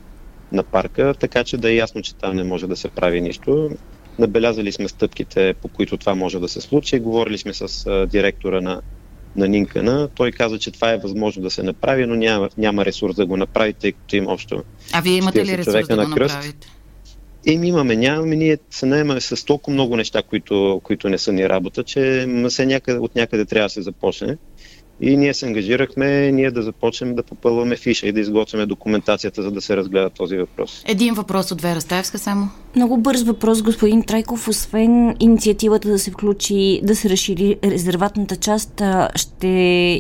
на 0.53 0.63
парка, 0.63 1.15
така 1.21 1.45
че 1.45 1.57
да 1.57 1.71
е 1.71 1.75
ясно, 1.75 2.03
че 2.03 2.15
там 2.15 2.37
не 2.37 2.45
може 2.45 2.67
да 2.67 2.77
се 2.77 2.89
прави 2.89 3.21
нищо. 3.21 3.71
Набелязали 4.19 4.73
сме 4.73 4.89
стъпките, 4.89 5.55
по 5.63 5.69
които 5.69 5.97
това 5.97 6.15
може 6.15 6.39
да 6.39 6.49
се 6.49 6.61
случи. 6.61 6.99
Говорили 6.99 7.39
сме 7.39 7.55
с 7.55 7.87
а, 7.87 8.07
директора 8.07 8.61
на, 8.61 8.81
на 9.37 9.49
Нинкана. 9.49 10.09
Той 10.15 10.33
каза, 10.33 10.59
че 10.59 10.71
това 10.71 10.93
е 10.93 10.99
възможно 10.99 11.43
да 11.43 11.51
се 11.51 11.63
направи, 11.63 12.07
но 12.07 12.15
няма, 12.15 12.49
няма 12.59 12.85
ресурс 12.85 13.15
да 13.15 13.27
го 13.27 13.37
направи, 13.37 13.73
тъй 13.73 13.93
като 13.93 14.17
има 14.17 14.33
общо. 14.33 14.63
А 14.93 15.01
вие 15.01 15.17
имате 15.17 15.47
ли 15.47 15.59
ресурс 15.59 15.87
да 15.87 15.97
го 15.97 16.03
направите? 16.03 16.69
Еми 17.47 17.69
имаме, 17.69 17.97
нямаме, 17.97 18.37
ние 18.37 18.59
се 18.71 18.87
наемаме 18.87 19.21
с 19.21 19.45
толкова 19.45 19.75
много 19.75 19.97
неща, 19.97 20.23
които, 20.23 20.81
които 20.85 21.09
не 21.09 21.19
са 21.19 21.33
ни 21.33 21.49
работа, 21.49 21.83
че 21.85 22.29
се 22.49 22.67
някъде, 22.67 22.99
от 22.99 23.15
някъде 23.15 23.45
трябва 23.45 23.67
да 23.67 23.71
се 23.71 23.83
започне. 23.83 24.37
И 25.01 25.17
ние 25.17 25.35
се 25.35 25.47
ангажирахме 25.47 26.33
ние 26.33 26.51
да 26.51 26.63
започнем 26.63 27.15
да 27.15 27.23
попълваме 27.23 27.77
фиша 27.77 28.07
и 28.07 28.13
да 28.13 28.21
изготвяме 28.21 28.67
документацията, 28.67 29.43
за 29.43 29.51
да 29.51 29.61
се 29.61 29.77
разгледа 29.77 30.11
този 30.11 30.37
въпрос. 30.37 30.85
Един 30.89 31.15
въпрос 31.15 31.53
от 31.53 31.61
Вера 31.61 31.81
Стаевска 31.81 32.19
само. 32.19 32.49
Много 32.77 32.97
бърз 32.97 33.23
въпрос, 33.23 33.63
господин 33.63 34.03
Трайков. 34.03 34.49
Освен 34.49 35.17
инициативата 35.21 35.89
да 35.89 35.99
се 35.99 36.11
включи, 36.11 36.81
да 36.83 36.97
се 36.97 37.11
разшири 37.11 37.57
резерватната 37.65 38.37
част, 38.37 38.83
ще 39.15 39.47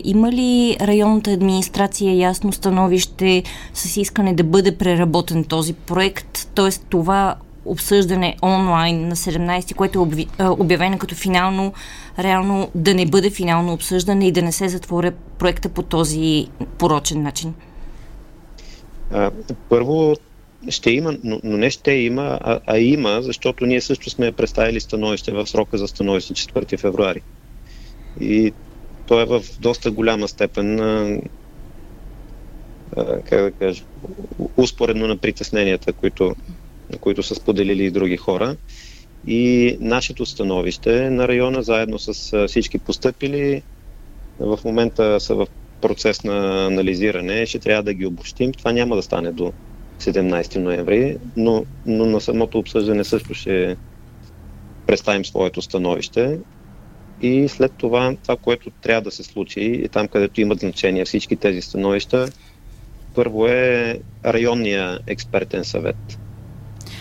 има 0.04 0.32
ли 0.32 0.76
районната 0.80 1.30
администрация 1.30 2.16
ясно 2.16 2.52
становище 2.52 3.42
с 3.74 3.96
искане 3.96 4.34
да 4.34 4.44
бъде 4.44 4.76
преработен 4.76 5.44
този 5.44 5.72
проект? 5.72 6.48
Тоест 6.54 6.86
това 6.90 7.36
обсъждане 7.64 8.36
онлайн 8.42 9.08
на 9.08 9.16
17, 9.16 9.74
което 9.74 10.08
е 10.38 10.44
обявено 10.48 10.98
като 10.98 11.14
финално, 11.14 11.72
реално 12.18 12.70
да 12.74 12.94
не 12.94 13.06
бъде 13.06 13.30
финално 13.30 13.72
обсъждане 13.72 14.26
и 14.26 14.32
да 14.32 14.42
не 14.42 14.52
се 14.52 14.68
затворя 14.68 15.12
проекта 15.38 15.68
по 15.68 15.82
този 15.82 16.46
порочен 16.78 17.22
начин? 17.22 17.54
Първо, 19.68 20.14
ще 20.68 20.90
има, 20.90 21.16
но, 21.24 21.40
но 21.44 21.56
не 21.56 21.70
ще 21.70 21.92
има, 21.92 22.38
а, 22.42 22.60
а 22.66 22.78
има, 22.78 23.22
защото 23.22 23.66
ние 23.66 23.80
също 23.80 24.10
сме 24.10 24.32
представили 24.32 24.80
становище 24.80 25.32
в 25.32 25.46
срока 25.46 25.78
за 25.78 25.88
становище 25.88 26.34
4 26.34 26.78
февруари. 26.78 27.22
И 28.20 28.52
то 29.06 29.20
е 29.20 29.24
в 29.24 29.42
доста 29.60 29.90
голяма 29.90 30.28
степен, 30.28 30.80
а, 30.80 31.20
а, 32.96 33.20
как 33.20 33.42
да 33.42 33.50
кажа, 33.50 33.84
успоредно 34.56 35.06
на 35.06 35.16
притесненията, 35.16 35.92
които 35.92 36.36
които 36.98 37.22
са 37.22 37.34
споделили 37.34 37.84
и 37.84 37.90
други 37.90 38.16
хора. 38.16 38.56
И 39.26 39.76
нашето 39.80 40.26
становище 40.26 41.10
на 41.10 41.28
района, 41.28 41.62
заедно 41.62 41.98
с 41.98 42.48
всички 42.48 42.78
постъпили, 42.78 43.62
в 44.40 44.58
момента 44.64 45.20
са 45.20 45.34
в 45.34 45.46
процес 45.80 46.24
на 46.24 46.66
анализиране, 46.66 47.46
ще 47.46 47.58
трябва 47.58 47.82
да 47.82 47.94
ги 47.94 48.06
обобщим. 48.06 48.52
Това 48.52 48.72
няма 48.72 48.96
да 48.96 49.02
стане 49.02 49.32
до 49.32 49.52
17 50.00 50.56
ноември, 50.56 51.16
но, 51.36 51.64
но 51.86 52.06
на 52.06 52.20
самото 52.20 52.58
обсъждане 52.58 53.04
също 53.04 53.34
ще 53.34 53.76
представим 54.86 55.24
своето 55.24 55.62
становище. 55.62 56.38
И 57.22 57.48
след 57.48 57.72
това, 57.78 58.16
това, 58.22 58.36
което 58.36 58.70
трябва 58.70 59.02
да 59.02 59.10
се 59.10 59.22
случи, 59.22 59.60
и 59.60 59.88
там, 59.88 60.08
където 60.08 60.40
имат 60.40 60.60
значение 60.60 61.04
всички 61.04 61.36
тези 61.36 61.62
становища, 61.62 62.28
първо 63.14 63.46
е 63.46 64.00
районния 64.24 64.98
експертен 65.06 65.64
съвет 65.64 66.18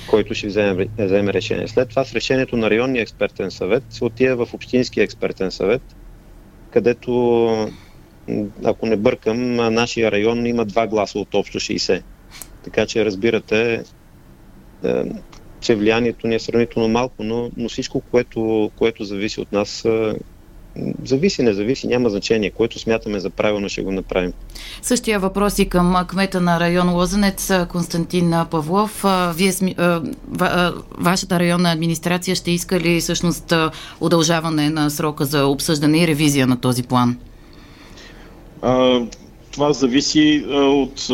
който 0.09 0.33
ще 0.33 0.47
вземе, 0.47 0.87
вземе 0.97 1.33
решение. 1.33 1.67
След 1.67 1.89
това 1.89 2.05
с 2.05 2.13
решението 2.13 2.57
на 2.57 2.69
районния 2.69 3.01
експертен 3.01 3.51
съвет 3.51 3.83
се 3.89 4.03
отива 4.03 4.45
в 4.45 4.53
общинския 4.53 5.03
експертен 5.03 5.51
съвет, 5.51 5.81
където, 6.71 7.11
ако 8.63 8.85
не 8.85 8.97
бъркам, 8.97 9.55
нашия 9.55 10.11
район 10.11 10.45
има 10.45 10.65
два 10.65 10.87
гласа 10.87 11.19
от 11.19 11.33
общо 11.33 11.59
60. 11.59 12.01
Така 12.63 12.85
че 12.85 13.05
разбирате, 13.05 13.83
е, 14.83 15.03
че 15.59 15.75
влиянието 15.75 16.27
ни 16.27 16.35
е 16.35 16.39
сравнително 16.39 16.87
малко, 16.89 17.23
но, 17.23 17.51
но 17.57 17.69
всичко, 17.69 18.01
което, 18.01 18.71
което 18.75 19.03
зависи 19.03 19.41
от 19.41 19.51
нас, 19.51 19.85
е, 19.85 20.13
зависи, 21.05 21.43
не 21.43 21.53
зависи, 21.53 21.87
няма 21.87 22.09
значение. 22.09 22.49
Което 22.49 22.79
смятаме 22.79 23.19
за 23.19 23.29
правилно, 23.29 23.69
ще 23.69 23.81
го 23.81 23.91
направим. 23.91 24.33
Същия 24.81 25.19
въпрос 25.19 25.59
и 25.59 25.69
към 25.69 25.95
кмета 26.07 26.41
на 26.41 26.59
район 26.59 26.93
Лозенец, 26.93 27.51
Константин 27.69 28.33
Павлов. 28.51 29.05
Вие, 29.35 29.53
вашата 30.97 31.39
районна 31.39 31.71
администрация 31.71 32.35
ще 32.35 32.51
иска 32.51 32.79
ли 32.79 33.01
всъщност 33.01 33.53
удължаване 34.01 34.69
на 34.69 34.89
срока 34.89 35.25
за 35.25 35.45
обсъждане 35.45 36.03
и 36.03 36.07
ревизия 36.07 36.47
на 36.47 36.61
този 36.61 36.83
план? 36.83 37.17
А, 38.61 39.01
това 39.51 39.73
зависи 39.73 40.45
от, 40.49 41.07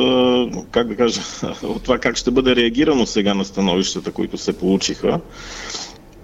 как 0.72 0.88
да 0.88 0.96
кажа, 0.96 1.22
от 1.64 1.84
това 1.84 1.98
как 1.98 2.16
ще 2.16 2.32
бъде 2.32 2.56
реагирано 2.56 3.06
сега 3.06 3.34
на 3.34 3.46
становищата, 3.46 4.12
които 4.12 4.38
се 4.38 4.58
получиха 4.58 5.20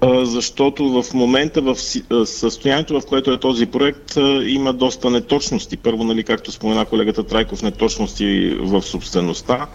защото 0.04 1.02
в 1.02 1.14
момента 1.14 1.62
в 1.62 1.76
състоянието, 2.26 3.02
в 3.02 3.06
което 3.06 3.32
е 3.32 3.40
този 3.40 3.66
проект, 3.66 4.18
има 4.48 4.74
доста 4.74 5.10
неточности. 5.10 5.78
Първо, 5.78 6.04
нали, 6.04 6.24
както 6.24 6.52
спомена 6.52 6.86
колегата 6.86 7.24
Трайков, 7.24 7.62
неточности 7.62 8.56
в 8.60 8.82
собствеността, 8.82 9.68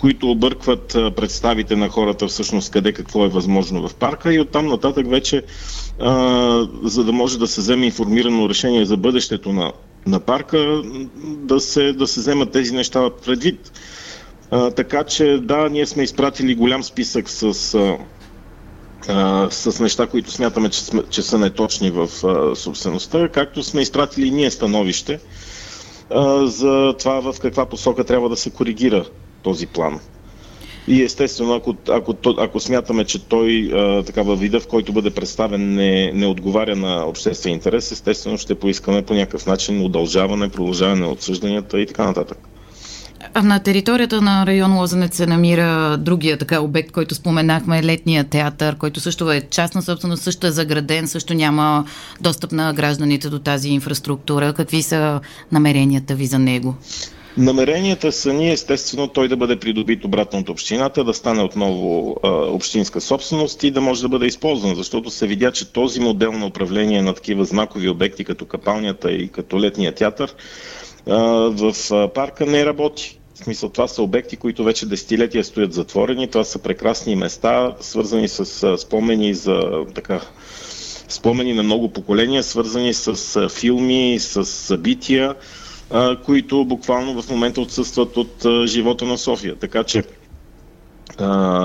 които 0.00 0.30
объркват 0.30 0.88
представите 1.16 1.76
на 1.76 1.88
хората 1.88 2.26
всъщност 2.26 2.70
къде 2.70 2.92
какво 2.92 3.24
е 3.24 3.28
възможно 3.28 3.88
в 3.88 3.94
парка 3.94 4.34
и 4.34 4.40
оттам 4.40 4.66
нататък 4.66 5.10
вече, 5.10 5.42
за 6.82 7.04
да 7.04 7.12
може 7.12 7.38
да 7.38 7.46
се 7.46 7.60
вземе 7.60 7.86
информирано 7.86 8.48
решение 8.48 8.84
за 8.84 8.96
бъдещето 8.96 9.52
на, 9.52 9.72
на 10.06 10.20
парка, 10.20 10.82
да 11.24 11.60
се, 11.60 11.92
да 11.92 12.06
се 12.06 12.20
вземат 12.20 12.50
тези 12.52 12.74
неща 12.74 13.10
предвид. 13.24 13.72
Така 14.76 15.04
че 15.04 15.38
да, 15.42 15.68
ние 15.68 15.86
сме 15.86 16.02
изпратили 16.02 16.54
голям 16.54 16.82
списък 16.82 17.30
с 17.30 17.76
а, 19.08 19.48
с 19.50 19.80
неща, 19.80 20.06
които 20.06 20.30
смятаме, 20.30 20.68
че, 20.68 20.80
сме, 20.80 21.02
че 21.10 21.22
са 21.22 21.38
неточни 21.38 21.90
в 21.90 22.08
а, 22.24 22.56
собствеността, 22.56 23.28
както 23.28 23.62
сме 23.62 23.82
изпратили 23.82 24.26
и 24.26 24.30
ние 24.30 24.50
становище 24.50 25.20
а, 26.10 26.46
за 26.46 26.94
това 26.98 27.20
в 27.32 27.40
каква 27.40 27.66
посока 27.66 28.04
трябва 28.04 28.28
да 28.28 28.36
се 28.36 28.50
коригира 28.50 29.04
този 29.42 29.66
план. 29.66 30.00
И 30.88 31.02
естествено, 31.02 31.54
ако, 31.54 31.74
ако, 31.88 32.14
ако 32.38 32.60
смятаме, 32.60 33.04
че 33.04 33.24
той 33.24 33.70
така 34.06 34.22
във 34.22 34.40
вида, 34.40 34.60
в 34.60 34.66
който 34.66 34.92
бъде 34.92 35.10
представен, 35.10 35.74
не, 35.74 36.12
не 36.12 36.26
отговаря 36.26 36.76
на 36.76 37.04
обществен 37.06 37.52
интерес, 37.52 37.92
естествено 37.92 38.38
ще 38.38 38.54
поискаме 38.54 39.02
по 39.02 39.14
някакъв 39.14 39.46
начин 39.46 39.84
удължаване, 39.84 40.48
продължаване 40.48 41.00
на 41.00 41.10
отсъжданията 41.10 41.80
и 41.80 41.86
така 41.86 42.04
нататък. 42.04 42.38
На 43.42 43.58
територията 43.58 44.20
на 44.20 44.46
район 44.46 44.78
Лозенец 44.78 45.16
се 45.16 45.26
намира 45.26 45.96
другия 45.96 46.38
така 46.38 46.60
обект, 46.60 46.92
който 46.92 47.14
споменахме, 47.14 47.82
летния 47.82 48.24
театър, 48.24 48.76
който 48.76 49.00
също 49.00 49.32
е 49.32 49.40
частна 49.40 49.82
собственост, 49.82 50.22
също 50.22 50.46
е 50.46 50.50
заграден, 50.50 51.08
също 51.08 51.34
няма 51.34 51.84
достъп 52.20 52.52
на 52.52 52.72
гражданите 52.72 53.28
до 53.28 53.38
тази 53.38 53.68
инфраструктура. 53.68 54.52
Какви 54.52 54.82
са 54.82 55.20
намеренията 55.52 56.14
ви 56.14 56.26
за 56.26 56.38
него? 56.38 56.74
Намеренията 57.36 58.12
са 58.12 58.32
ни 58.32 58.52
естествено 58.52 59.08
той 59.08 59.28
да 59.28 59.36
бъде 59.36 59.56
придобит 59.56 60.04
обратно 60.04 60.38
от 60.38 60.48
общината, 60.48 61.04
да 61.04 61.14
стане 61.14 61.42
отново 61.42 62.16
а, 62.22 62.28
общинска 62.28 63.00
собственост 63.00 63.62
и 63.62 63.70
да 63.70 63.80
може 63.80 64.02
да 64.02 64.08
бъде 64.08 64.26
използван, 64.26 64.74
защото 64.74 65.10
се 65.10 65.26
видя, 65.26 65.52
че 65.52 65.72
този 65.72 66.00
модел 66.00 66.32
на 66.32 66.46
управление 66.46 67.02
на 67.02 67.14
такива 67.14 67.44
знакови 67.44 67.88
обекти, 67.88 68.24
като 68.24 68.44
капалнята 68.44 69.12
и 69.12 69.28
като 69.28 69.60
летния 69.60 69.94
театър, 69.94 70.34
в 71.06 71.74
парка 72.14 72.46
не 72.46 72.66
работи. 72.66 73.18
В 73.34 73.38
смисъл, 73.38 73.68
това 73.68 73.88
са 73.88 74.02
обекти, 74.02 74.36
които 74.36 74.64
вече 74.64 74.86
десетилетия 74.86 75.44
стоят 75.44 75.72
затворени. 75.72 76.28
Това 76.28 76.44
са 76.44 76.58
прекрасни 76.58 77.16
места, 77.16 77.74
свързани 77.80 78.28
с 78.28 78.78
спомени 78.78 79.34
за 79.34 79.84
така 79.94 80.20
спомени 81.08 81.54
на 81.54 81.62
много 81.62 81.88
поколения, 81.88 82.42
свързани 82.42 82.94
с 82.94 83.48
филми, 83.48 84.18
с 84.20 84.44
събития, 84.44 85.34
които 86.24 86.64
буквално 86.64 87.22
в 87.22 87.30
момента 87.30 87.60
отсъстват 87.60 88.16
от 88.16 88.46
живота 88.66 89.04
на 89.04 89.18
София. 89.18 89.56
Така 89.56 89.84
че 89.84 90.04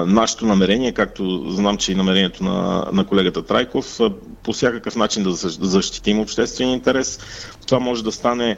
нашето 0.06 0.46
намерение, 0.46 0.92
както 0.92 1.52
знам, 1.52 1.78
че 1.78 1.92
и 1.92 1.96
намерението 1.96 2.44
на, 2.44 2.88
на 2.94 3.06
колегата 3.06 3.46
Трайков, 3.46 4.00
по 4.44 4.54
всякакъв 4.54 4.96
начин 4.96 5.24
да 5.24 5.32
защитим 5.32 6.20
обществен 6.20 6.70
интерес. 6.70 7.20
Това 7.68 7.80
може 7.80 8.04
да 8.04 8.12
стане 8.12 8.58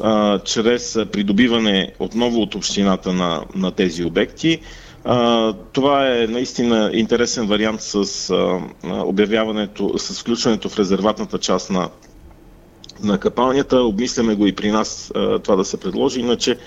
а, 0.00 0.38
чрез 0.38 0.98
придобиване 1.12 1.92
отново 1.98 2.40
от 2.40 2.54
общината 2.54 3.12
на, 3.12 3.42
на 3.54 3.70
тези 3.70 4.04
обекти. 4.04 4.60
А, 5.04 5.52
това 5.72 6.08
е 6.08 6.26
наистина 6.26 6.90
интересен 6.94 7.46
вариант 7.46 7.80
с 7.82 7.94
а, 8.30 8.60
обявяването, 8.84 9.98
с 9.98 10.20
включването 10.20 10.68
в 10.68 10.78
резерватната 10.78 11.38
част 11.38 11.70
на, 11.70 11.88
на 13.02 13.18
капалнята. 13.18 13.76
Обмисляме 13.78 14.34
го 14.34 14.46
и 14.46 14.52
при 14.52 14.70
нас 14.70 15.12
а, 15.14 15.38
това 15.38 15.56
да 15.56 15.64
се 15.64 15.76
предложи, 15.76 16.20
иначе 16.20 16.58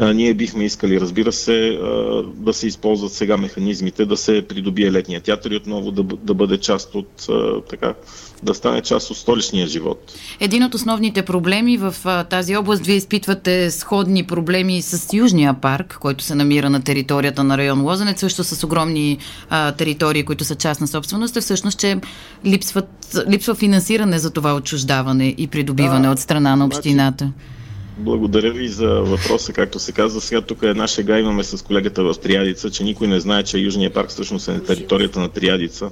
ние 0.00 0.34
бихме 0.34 0.64
искали, 0.64 1.00
разбира 1.00 1.32
се, 1.32 1.78
да 2.24 2.52
се 2.52 2.66
използват 2.66 3.12
сега 3.12 3.36
механизмите, 3.36 4.06
да 4.06 4.16
се 4.16 4.44
придобие 4.48 4.92
летния 4.92 5.20
театър 5.20 5.50
и 5.50 5.56
отново 5.56 5.90
да, 5.90 6.02
да 6.02 6.34
бъде 6.34 6.58
част 6.58 6.94
от 6.94 7.26
така, 7.70 7.94
да 8.42 8.54
стане 8.54 8.80
част 8.80 9.10
от 9.10 9.16
столичния 9.16 9.66
живот. 9.66 10.12
Един 10.40 10.64
от 10.64 10.74
основните 10.74 11.22
проблеми 11.22 11.76
в 11.76 11.94
тази 12.30 12.56
област, 12.56 12.86
вие 12.86 12.96
изпитвате 12.96 13.70
сходни 13.70 14.24
проблеми 14.24 14.82
с 14.82 15.12
Южния 15.12 15.54
парк, 15.54 15.98
който 16.00 16.24
се 16.24 16.34
намира 16.34 16.70
на 16.70 16.82
територията 16.82 17.44
на 17.44 17.58
район 17.58 17.82
Лозенец, 17.82 18.20
също 18.20 18.44
с 18.44 18.64
огромни 18.64 19.18
а, 19.50 19.72
територии, 19.72 20.24
които 20.24 20.44
са 20.44 20.54
частна 20.54 20.86
собственост, 20.86 21.36
е 21.36 21.40
всъщност, 21.40 21.78
че 21.78 21.96
липсват, 22.46 23.16
липсва 23.28 23.54
финансиране 23.54 24.18
за 24.18 24.30
това 24.30 24.54
отчуждаване 24.54 25.34
и 25.38 25.46
придобиване 25.46 26.06
да, 26.06 26.12
от 26.12 26.18
страна 26.18 26.56
на 26.56 26.64
значи, 26.64 26.78
общината. 26.78 27.32
Благодаря 27.98 28.52
ви 28.52 28.68
за 28.68 28.88
въпроса, 28.88 29.52
както 29.52 29.78
се 29.78 29.92
казва. 29.92 30.20
Сега 30.20 30.40
тук 30.40 30.62
една 30.62 30.86
шега 30.86 31.18
имаме 31.18 31.44
с 31.44 31.64
колегата 31.64 32.02
в 32.02 32.14
Триадица, 32.22 32.70
че 32.70 32.84
никой 32.84 33.08
не 33.08 33.20
знае, 33.20 33.42
че 33.42 33.58
Южния 33.58 33.92
парк 33.92 34.08
всъщност 34.08 34.48
е 34.48 34.52
на 34.52 34.64
територията 34.64 35.20
на 35.20 35.28
Триадица. 35.28 35.90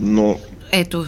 Но 0.00 0.38
ето, 0.72 1.06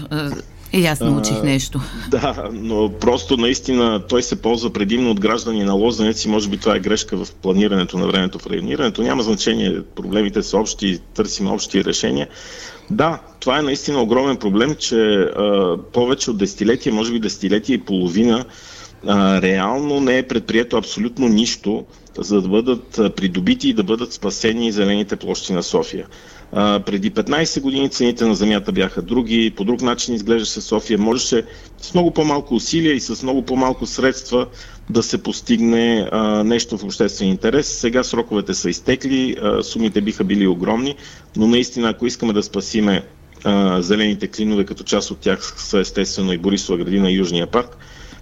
и 0.73 0.87
аз 0.87 1.01
научих 1.01 1.37
а, 1.37 1.45
нещо. 1.45 1.81
Да, 2.11 2.49
но 2.53 2.93
просто 3.01 3.37
наистина 3.37 4.03
той 4.09 4.23
се 4.23 4.43
ползва 4.43 4.73
предимно 4.73 5.11
от 5.11 5.21
граждани 5.21 5.65
на 5.65 5.73
Лозенец 5.73 6.25
и 6.25 6.29
може 6.29 6.49
би 6.49 6.57
това 6.57 6.77
е 6.77 6.81
грешка 6.81 7.25
в 7.25 7.35
планирането 7.43 7.99
на 7.99 8.07
времето 8.07 8.39
в 8.39 8.47
районирането. 8.47 9.03
Няма 9.03 9.23
значение, 9.23 9.83
проблемите 9.97 10.43
са 10.43 10.59
общи, 10.59 10.99
търсим 11.15 11.51
общи 11.51 11.85
решения. 11.85 12.29
Да, 12.91 13.19
това 13.41 13.59
е 13.59 13.63
наистина 13.63 14.03
огромен 14.03 14.37
проблем, 14.37 14.77
че 14.79 14.97
а, 14.97 15.77
повече 15.93 16.31
от 16.31 16.39
десетилетия, 16.39 16.95
може 16.95 17.13
би 17.13 17.21
десетилетия 17.21 17.75
и 17.75 17.81
половина, 17.81 18.45
а, 19.07 19.43
реално 19.43 20.01
не 20.01 20.19
е 20.19 20.29
предприето 20.29 20.77
абсолютно 20.77 21.29
нищо, 21.29 21.85
за 22.19 22.43
да 22.43 22.49
бъдат 22.49 23.01
придобити 23.17 23.69
и 23.69 23.75
да 23.75 23.83
бъдат 23.83 24.13
спасени 24.13 24.73
зелените 24.73 25.17
площи 25.17 25.53
на 25.53 25.63
София. 25.63 26.07
А, 26.53 26.81
преди 26.81 27.11
15 27.11 27.61
години 27.61 27.89
цените 27.89 28.25
на 28.25 28.35
земята 28.35 28.73
бяха 28.73 29.03
други, 29.03 29.53
по 29.57 29.65
друг 29.65 29.83
начин 29.83 30.15
изглеждаше 30.15 30.61
София. 30.61 30.99
Можеше 30.99 31.45
с 31.81 31.95
много 31.95 32.11
по-малко 32.11 32.55
усилия 32.55 32.95
и 32.95 33.01
с 33.01 33.23
много 33.23 33.43
по-малко 33.43 33.87
средства 33.87 34.47
да 34.91 35.03
се 35.03 35.23
постигне 35.23 36.09
а, 36.13 36.45
нещо 36.45 36.79
в 36.79 36.85
обществен 36.85 37.29
интерес. 37.29 37.67
Сега 37.67 38.05
сроковете 38.05 38.55
са 38.55 38.71
изтекли, 38.71 39.37
а, 39.43 39.63
сумите 39.63 40.01
биха 40.01 40.25
били 40.25 40.47
огромни, 40.47 40.95
но 41.37 41.47
наистина, 41.47 41.89
ако 41.89 42.07
искаме 42.07 42.33
да 42.33 42.43
спасиме 42.43 43.03
а, 43.45 43.83
зелените 43.83 44.29
клинове, 44.29 44.65
като 44.65 44.85
част 44.85 45.11
от 45.11 45.19
тях 45.19 45.55
са 45.57 45.79
естествено 45.79 46.33
и 46.33 46.39
Борисова 46.39 46.79
градина 46.79 47.11
и 47.11 47.17
Южния 47.17 47.47
парк, 47.47 47.77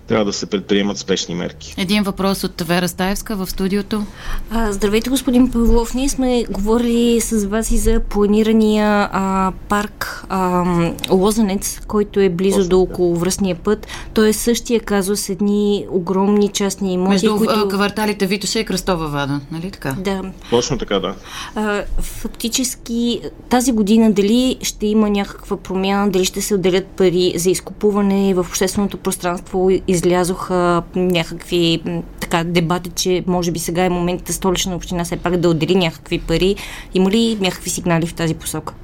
трябва 0.08 0.24
да 0.24 0.32
се 0.32 0.46
предприемат 0.46 0.98
спешни 0.98 1.34
мерки. 1.34 1.74
Един 1.76 2.02
въпрос 2.02 2.44
от 2.44 2.60
Вера 2.60 2.88
Стаевска 2.88 3.36
в 3.36 3.50
студиото. 3.50 4.06
А, 4.50 4.72
здравейте, 4.72 5.10
господин 5.10 5.50
Павлов. 5.50 5.94
Ние 5.94 6.08
сме 6.08 6.44
говорили 6.50 7.20
с 7.20 7.44
вас 7.44 7.70
и 7.70 7.78
за 7.78 8.00
планирания 8.00 9.08
а, 9.12 9.52
парк 9.68 10.24
а, 10.28 10.64
Лозенец, 11.10 11.80
който 11.86 12.20
е 12.20 12.28
близо 12.28 12.56
Точно, 12.56 12.68
до 12.68 12.80
околовръстния 12.80 13.56
път. 13.56 13.86
Той 14.14 14.28
е 14.28 14.32
същия 14.32 14.80
казус, 14.80 15.28
едни 15.28 15.86
огромни 15.90 16.48
частни 16.48 16.92
имоти, 16.92 17.10
Между 17.10 17.36
които... 17.36 17.68
кварталите 17.68 18.26
Витоша 18.26 18.60
и 18.60 18.64
Кръстова 18.64 19.08
Вада, 19.08 19.40
нали 19.52 19.70
така? 19.70 19.96
Да. 19.98 20.22
Точно 20.50 20.78
така, 20.78 20.98
да. 20.98 21.14
А, 21.54 21.82
фактически 22.00 23.20
тази 23.48 23.72
година 23.72 24.12
дали 24.12 24.58
ще 24.62 24.86
има 24.86 25.10
някаква 25.10 25.56
промяна, 25.56 26.10
дали 26.10 26.24
ще 26.24 26.42
се 26.42 26.54
отделят 26.54 26.86
пари 26.86 27.34
за 27.36 27.50
изкупуване 27.50 28.34
в 28.34 28.40
общественото 28.40 28.96
пространство 28.96 29.70
и 29.70 29.97
излязоха 29.98 30.82
някакви 30.96 31.82
така 32.20 32.44
дебати, 32.44 32.90
че 32.94 33.24
може 33.26 33.50
би 33.50 33.58
сега 33.58 33.84
е 33.84 33.88
моментът 33.88 34.34
столична 34.34 34.76
община 34.76 35.04
все 35.04 35.16
пак 35.16 35.36
да 35.36 35.48
отдели 35.48 35.74
някакви 35.74 36.18
пари. 36.18 36.56
Има 36.94 37.10
ли 37.10 37.38
някакви 37.40 37.70
сигнали 37.70 38.06
в 38.06 38.14
тази 38.14 38.34
посока? 38.34 38.74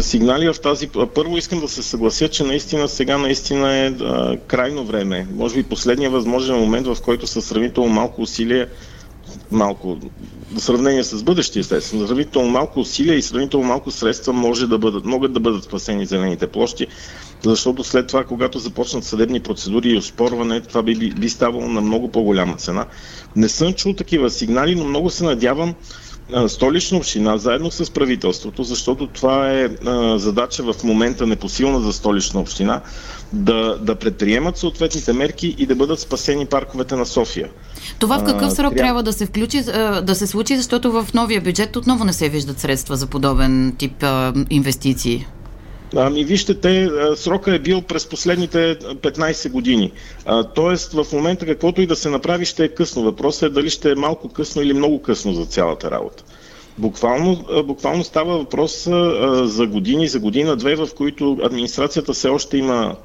сигнали 0.00 0.52
в 0.52 0.60
тази... 0.60 0.88
Първо 1.14 1.36
искам 1.36 1.60
да 1.60 1.68
се 1.68 1.82
съглася, 1.82 2.28
че 2.28 2.44
наистина 2.44 2.88
сега 2.88 3.18
наистина 3.18 3.76
е 3.76 3.86
а, 3.86 4.36
крайно 4.46 4.84
време. 4.84 5.26
Може 5.34 5.54
би 5.54 5.62
последния 5.62 6.10
възможен 6.10 6.56
момент, 6.56 6.86
в 6.86 6.96
който 7.04 7.26
със 7.26 7.44
сравнително 7.44 7.90
малко 7.92 8.22
усилие 8.22 8.66
малко, 9.50 9.96
в 10.52 10.60
сравнение 10.60 11.04
с 11.04 11.22
бъдещия, 11.22 11.60
естествено, 11.60 12.06
сравнително 12.06 12.50
малко 12.50 12.80
усилия 12.80 13.14
и 13.16 13.22
сравнително 13.22 13.66
малко 13.66 13.90
средства 13.90 14.32
може 14.32 14.66
да 14.66 14.78
бъдат, 14.78 15.04
могат 15.04 15.32
да 15.32 15.40
бъдат 15.40 15.64
спасени 15.64 16.06
зелените 16.06 16.46
площи, 16.46 16.86
защото 17.44 17.84
след 17.84 18.06
това, 18.06 18.24
когато 18.24 18.58
започнат 18.58 19.04
съдебни 19.04 19.40
процедури 19.40 19.88
и 19.88 19.98
оспорване, 19.98 20.60
това 20.60 20.82
би, 20.82 21.10
би, 21.10 21.28
ставало 21.28 21.68
на 21.68 21.80
много 21.80 22.08
по-голяма 22.08 22.56
цена. 22.56 22.86
Не 23.36 23.48
съм 23.48 23.72
чул 23.72 23.92
такива 23.92 24.30
сигнали, 24.30 24.74
но 24.74 24.84
много 24.84 25.10
се 25.10 25.24
надявам 25.24 25.74
столична 26.48 26.98
община, 26.98 27.38
заедно 27.38 27.70
с 27.70 27.90
правителството, 27.90 28.62
защото 28.62 29.06
това 29.06 29.50
е 29.52 29.68
а, 29.86 30.18
задача 30.18 30.72
в 30.72 30.84
момента 30.84 31.26
непосилна 31.26 31.80
за 31.80 31.92
столична 31.92 32.40
община, 32.40 32.80
да, 33.32 33.78
да 33.78 33.94
предприемат 33.94 34.56
съответните 34.56 35.12
мерки 35.12 35.54
и 35.58 35.66
да 35.66 35.74
бъдат 35.74 36.00
спасени 36.00 36.46
парковете 36.46 36.96
на 36.96 37.06
София. 37.06 37.48
Това 37.98 38.18
в 38.18 38.24
какъв 38.24 38.52
срок 38.52 38.72
а, 38.72 38.76
трябва 38.76 39.02
да 39.02 39.12
се 39.12 39.26
включи, 39.26 39.62
да 40.02 40.14
се 40.14 40.26
случи, 40.26 40.56
защото 40.56 40.92
в 40.92 41.06
новия 41.14 41.40
бюджет 41.40 41.76
отново 41.76 42.04
не 42.04 42.12
се 42.12 42.28
виждат 42.28 42.60
средства 42.60 42.96
за 42.96 43.06
подобен 43.06 43.74
тип 43.78 44.02
а, 44.02 44.32
инвестиции? 44.50 45.26
Ами 45.96 46.24
вижте, 46.24 46.60
те, 46.60 46.90
срока 47.16 47.54
е 47.54 47.58
бил 47.58 47.82
през 47.82 48.06
последните 48.08 48.78
15 48.78 49.50
години. 49.50 49.92
А, 50.26 50.44
тоест 50.44 50.92
в 50.92 51.06
момента 51.12 51.46
каквото 51.46 51.80
и 51.82 51.86
да 51.86 51.96
се 51.96 52.10
направи 52.10 52.44
ще 52.44 52.64
е 52.64 52.68
късно. 52.68 53.02
Въпросът 53.02 53.42
е 53.42 53.54
дали 53.54 53.70
ще 53.70 53.90
е 53.90 53.94
малко 53.94 54.28
късно 54.28 54.62
или 54.62 54.72
много 54.72 55.02
късно 55.02 55.32
за 55.34 55.44
цялата 55.46 55.90
работа. 55.90 56.24
Буквално, 56.78 57.44
буквално 57.64 58.04
става 58.04 58.38
въпрос 58.38 58.86
а, 58.86 59.46
за 59.46 59.66
години, 59.66 60.08
за 60.08 60.18
година-две, 60.20 60.74
в 60.74 60.88
които 60.96 61.38
администрацията 61.42 62.12
все 62.12 62.28
още 62.28 62.56
има 62.58 62.96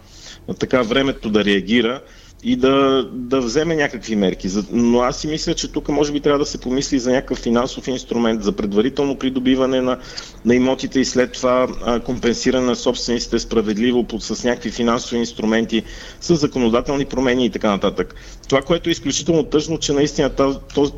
така 0.59 0.81
времето 0.81 1.29
да 1.29 1.45
реагира 1.45 2.01
и 2.43 2.55
да, 2.55 3.07
да 3.13 3.41
вземе 3.41 3.75
някакви 3.75 4.15
мерки. 4.15 4.49
Но 4.71 4.99
аз 4.99 5.19
си 5.19 5.27
мисля, 5.27 5.53
че 5.53 5.71
тук 5.71 5.89
може 5.89 6.11
би 6.11 6.19
трябва 6.19 6.39
да 6.39 6.45
се 6.45 6.57
помисли 6.57 6.99
за 6.99 7.11
някакъв 7.11 7.37
финансов 7.37 7.87
инструмент 7.87 8.43
за 8.43 8.51
предварително 8.51 9.17
придобиване 9.17 9.81
на, 9.81 9.97
на 10.45 10.55
имотите 10.55 10.99
и 10.99 11.05
след 11.05 11.31
това 11.31 11.67
а, 11.85 11.99
компенсиране 11.99 12.65
на 12.65 12.75
собствениците 12.75 13.39
справедливо 13.39 14.03
под, 14.03 14.23
с 14.23 14.43
някакви 14.43 14.71
финансови 14.71 15.17
инструменти, 15.17 15.83
с 16.21 16.35
законодателни 16.35 17.05
промени 17.05 17.45
и 17.45 17.49
така 17.49 17.69
нататък. 17.69 18.15
Това, 18.49 18.61
което 18.61 18.89
е 18.89 18.91
изключително 18.91 19.43
тъжно, 19.43 19.77
че 19.77 19.93
наистина 19.93 20.31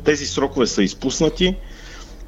тези 0.04 0.26
срокове 0.26 0.66
са 0.66 0.82
изпуснати. 0.82 1.54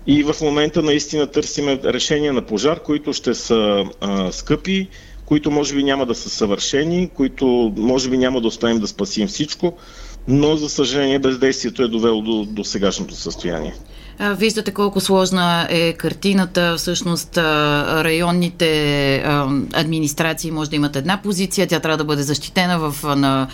И 0.07 0.23
в 0.23 0.35
момента 0.41 0.83
наистина 0.83 1.27
търсиме 1.27 1.81
решения 1.85 2.33
на 2.33 2.43
пожар, 2.43 2.81
които 2.83 3.13
ще 3.13 3.35
са 3.35 3.85
а, 4.01 4.33
скъпи, 4.33 4.89
които 5.29 5.51
може 5.51 5.75
би 5.75 5.85
няма 5.85 6.07
да 6.07 6.15
са 6.15 6.31
съвършени, 6.31 7.09
които 7.15 7.73
може 7.77 8.11
би 8.11 8.19
няма 8.19 8.41
да 8.41 8.49
успеем 8.49 8.79
да 8.79 8.87
спасим 8.87 9.29
всичко, 9.29 9.73
но 10.29 10.57
за 10.57 10.69
съжаление 10.69 11.19
бездействието 11.19 11.83
е 11.83 11.89
довело 11.89 12.23
до, 12.23 12.45
до 12.45 12.65
сегашното 12.65 13.15
състояние. 13.15 13.75
Виждате 14.21 14.71
колко 14.71 15.01
сложна 15.01 15.67
е 15.71 15.93
картината. 15.93 16.75
Всъщност 16.79 17.37
районните 17.39 19.23
администрации 19.73 20.51
може 20.51 20.71
да 20.71 20.77
имат 20.77 20.97
една 20.97 21.21
позиция, 21.23 21.67
тя 21.67 21.81
трябва 21.81 21.97
да 21.97 22.05
бъде 22.05 22.23
защитена 22.23 22.79
в, 22.79 23.17
на, 23.17 23.49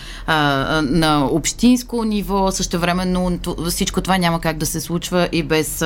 на 0.81 1.27
общинско 1.31 2.03
ниво. 2.03 2.51
Също 2.51 2.79
времено 2.79 3.31
всичко 3.69 4.01
това 4.01 4.17
няма 4.17 4.41
как 4.41 4.57
да 4.57 4.65
се 4.65 4.81
случва 4.81 5.29
и 5.31 5.43
без 5.43 5.83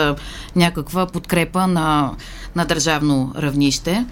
някаква 0.55 1.05
подкрепа 1.05 1.67
на, 1.67 2.11
на 2.55 2.65
държавно 2.65 3.33
равнище. 3.37 4.05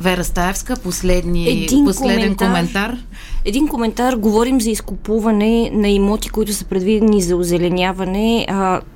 Вера 0.00 0.24
Стаевска, 0.24 0.76
последни, 0.76 1.48
Един 1.48 1.84
последен 1.84 2.36
коментар. 2.36 2.46
коментар. 2.46 2.96
Един 3.44 3.68
коментар. 3.68 4.14
Говорим 4.16 4.60
за 4.60 4.70
изкупуване 4.70 5.70
на 5.72 5.88
имоти, 5.88 6.28
които 6.28 6.52
са 6.52 6.64
предвидени 6.64 7.22
за 7.22 7.36
озеленяване, 7.36 8.46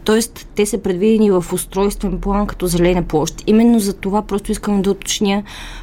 т.е. 0.05 0.21
те 0.55 0.67
са 0.67 0.79
предвидени 0.79 1.31
в 1.31 1.45
устройствен 1.53 2.21
план 2.21 2.47
като 2.47 2.67
зелена 2.67 3.03
площ. 3.03 3.43
Именно 3.47 3.81
за 3.81 3.93
това 3.93 4.23
просто 4.23 4.53
искам 4.53 4.83
да 4.83 4.91
уточня 4.91 5.43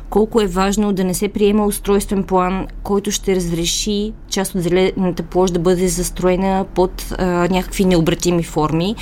колко 0.09 0.41
е 0.41 0.47
важно 0.47 0.93
да 0.93 1.03
не 1.03 1.13
се 1.13 1.27
приема 1.27 1.65
устройствен 1.65 2.23
план, 2.23 2.67
който 2.83 3.11
ще 3.11 3.35
разреши 3.35 4.13
част 4.29 4.55
от 4.55 4.61
зелената 4.61 5.23
площ 5.23 5.53
да 5.53 5.59
бъде 5.59 5.87
застроена 5.87 6.65
под 6.75 7.05
а, 7.17 7.25
някакви 7.25 7.85
необратими 7.85 8.43
форми. 8.43 8.95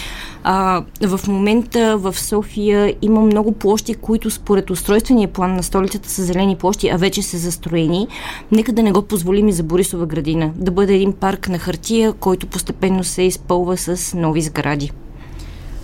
А, 0.43 0.83
в 1.01 1.19
момента 1.27 1.97
в 1.97 2.19
София 2.19 2.95
има 3.01 3.21
много 3.21 3.51
площи, 3.51 3.93
които 3.93 4.31
според 4.31 4.69
устройствения 4.69 5.27
план 5.27 5.55
на 5.55 5.63
столицата 5.63 6.09
са 6.09 6.23
зелени 6.23 6.55
площи, 6.55 6.89
а 6.89 6.97
вече 6.97 7.21
са 7.21 7.37
застроени. 7.37 8.07
Нека 8.51 8.71
да 8.71 8.83
не 8.83 8.91
го 8.91 9.01
позволим 9.01 9.46
и 9.47 9.53
за 9.53 9.63
Борисова 9.63 10.05
градина. 10.05 10.51
Да 10.55 10.71
бъде 10.71 10.95
един 10.95 11.13
парк 11.13 11.49
на 11.49 11.59
хартия, 11.59 12.13
който 12.13 12.47
постепенно 12.47 13.03
се 13.03 13.21
изпълва 13.21 13.77
с 13.77 14.13
нови 14.17 14.41
сгради. 14.41 14.91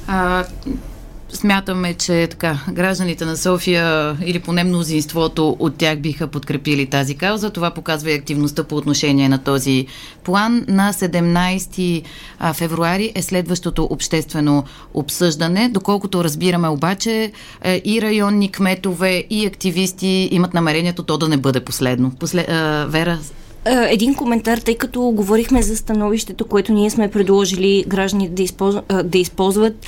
А, 0.08 0.46
смятаме, 1.36 1.94
че 1.94 2.28
така, 2.28 2.60
гражданите 2.72 3.26
на 3.26 3.38
София 3.38 4.18
или 4.26 4.40
поне 4.40 4.64
мнозинството 4.64 5.58
от 5.60 5.76
тях 5.76 6.00
биха 6.00 6.28
подкрепили 6.28 6.86
тази 6.86 7.16
кауза. 7.16 7.50
Това 7.50 7.72
показва 7.72 8.12
и 8.12 8.16
активността 8.16 8.64
по 8.64 8.76
отношение 8.76 9.30
на 9.30 9.38
този 9.38 9.88
план. 10.24 10.66
На 10.68 10.94
17 10.94 12.04
февруари 12.54 13.12
е 13.16 13.22
следващото 13.22 13.84
обществено 13.84 14.64
обсъждане. 14.94 15.70
Доколкото 15.70 16.24
разбираме 16.24 16.68
обаче 16.68 17.32
е, 17.62 17.82
и 17.86 18.02
районни 18.02 18.52
кметове, 18.52 19.24
и 19.30 19.46
активисти 19.46 20.30
имат 20.32 20.54
намерението 20.54 21.04
то 21.04 21.18
да 21.18 21.30
не 21.30 21.38
бъде 21.38 21.60
последно. 21.60 22.12
После... 22.20 22.46
Вера, 22.88 23.12
е, 23.12 23.43
един 23.66 24.16
коментар, 24.16 24.58
тъй 24.58 24.76
като 24.76 25.02
говорихме 25.02 25.62
за 25.62 25.78
становището, 25.78 26.46
което 26.46 26.74
ние 26.74 26.90
сме 26.90 27.12
предложили 27.12 27.84
гражданите 27.88 28.34
да, 28.34 28.44
използват, 28.44 28.94
да 29.04 29.18
използват. 29.18 29.86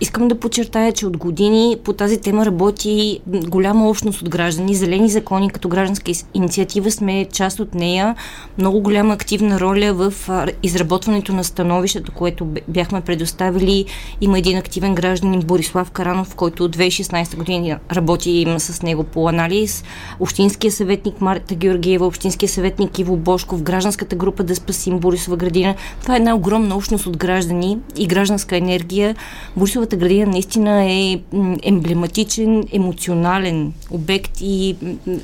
Искам 0.00 0.28
да 0.28 0.40
подчертая, 0.40 0.92
че 0.92 1.06
от 1.06 1.16
години 1.16 1.76
по 1.84 1.92
тази 1.92 2.18
тема 2.18 2.46
работи 2.46 3.20
голяма 3.26 3.88
общност 3.88 4.22
от 4.22 4.28
граждани. 4.28 4.74
Зелени 4.74 5.08
закони 5.08 5.50
като 5.50 5.68
гражданска 5.68 6.12
инициатива 6.34 6.90
сме 6.90 7.26
част 7.32 7.60
от 7.60 7.74
нея. 7.74 8.16
Много 8.58 8.80
голяма 8.80 9.14
активна 9.14 9.60
роля 9.60 9.92
в 9.92 10.14
изработването 10.62 11.32
на 11.32 11.44
становището, 11.44 12.12
което 12.12 12.46
бяхме 12.68 13.00
предоставили. 13.00 13.84
Има 14.20 14.38
един 14.38 14.58
активен 14.58 14.94
гражданин 14.94 15.40
Борислав 15.40 15.90
Каранов, 15.90 16.34
който 16.34 16.64
от 16.64 16.76
2016 16.76 17.36
година 17.36 17.78
работи 17.92 18.54
с 18.58 18.82
него 18.82 19.04
по 19.04 19.28
анализ. 19.28 19.84
Общинския 20.20 20.72
съветник 20.72 21.20
Марта 21.20 21.54
Георгиева, 21.54 22.06
Общинския 22.06 22.48
съвет 22.48 22.73
съветник 22.74 22.98
Иво 22.98 23.16
Бошков, 23.16 23.62
гражданската 23.62 24.16
група 24.16 24.42
Да 24.42 24.56
спасим 24.56 24.98
Борисова 24.98 25.36
градина. 25.36 25.74
Това 26.02 26.14
е 26.14 26.16
една 26.16 26.34
огромна 26.34 26.76
общност 26.76 27.06
от 27.06 27.16
граждани 27.16 27.78
и 27.96 28.06
гражданска 28.06 28.56
енергия. 28.56 29.16
Борисовата 29.56 29.96
градина 29.96 30.26
наистина 30.26 30.84
е 30.84 31.20
емблематичен, 31.62 32.64
емоционален 32.72 33.72
обект 33.90 34.40
и 34.40 34.76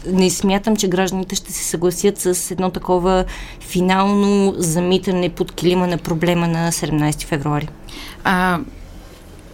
не 0.07 0.31
смятам, 0.31 0.77
че 0.77 0.89
гражданите 0.89 1.35
ще 1.35 1.53
се 1.53 1.65
съгласят 1.65 2.19
с 2.19 2.51
едно 2.51 2.71
такова 2.71 3.25
финално 3.61 4.55
замитане 4.57 5.29
под 5.29 5.53
килима 5.53 5.87
на 5.87 5.99
проблема 5.99 6.49
на 6.49 6.73
17 6.73 7.25
февруари. 7.25 7.69
А, 8.25 8.61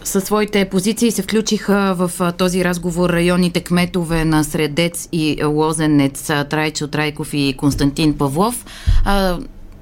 със 0.07 0.23
своите 0.23 0.65
позиции 0.65 1.11
се 1.11 1.21
включиха 1.21 1.95
в 1.97 2.33
този 2.37 2.65
разговор 2.65 3.09
районните 3.09 3.59
кметове 3.59 4.25
на 4.25 4.43
Средец 4.43 5.09
и 5.11 5.43
Лозенец, 5.45 6.31
Трайчо 6.49 6.87
Трайков 6.87 7.33
и 7.33 7.55
Константин 7.57 8.17
Павлов. 8.17 8.65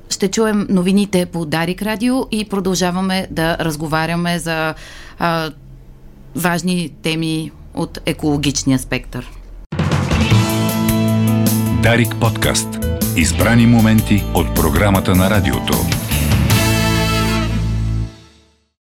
Ще 0.10 0.28
чуем 0.28 0.68
новините 0.70 1.26
по 1.26 1.46
Дарик 1.46 1.82
Радио 1.82 2.28
и 2.32 2.46
продължаваме 2.46 3.28
да 3.32 3.58
разговаряме 3.60 4.40
за 4.40 4.74
важни 6.36 6.90
теми 7.02 7.52
от 7.74 8.00
екологичния 8.06 8.80
спектър. 8.80 9.32
Дарик 11.84 12.16
подкаст. 12.22 12.68
Избрани 13.18 13.66
моменти 13.66 14.24
от 14.34 14.56
програмата 14.56 15.16
на 15.16 15.30
радиото. 15.30 15.95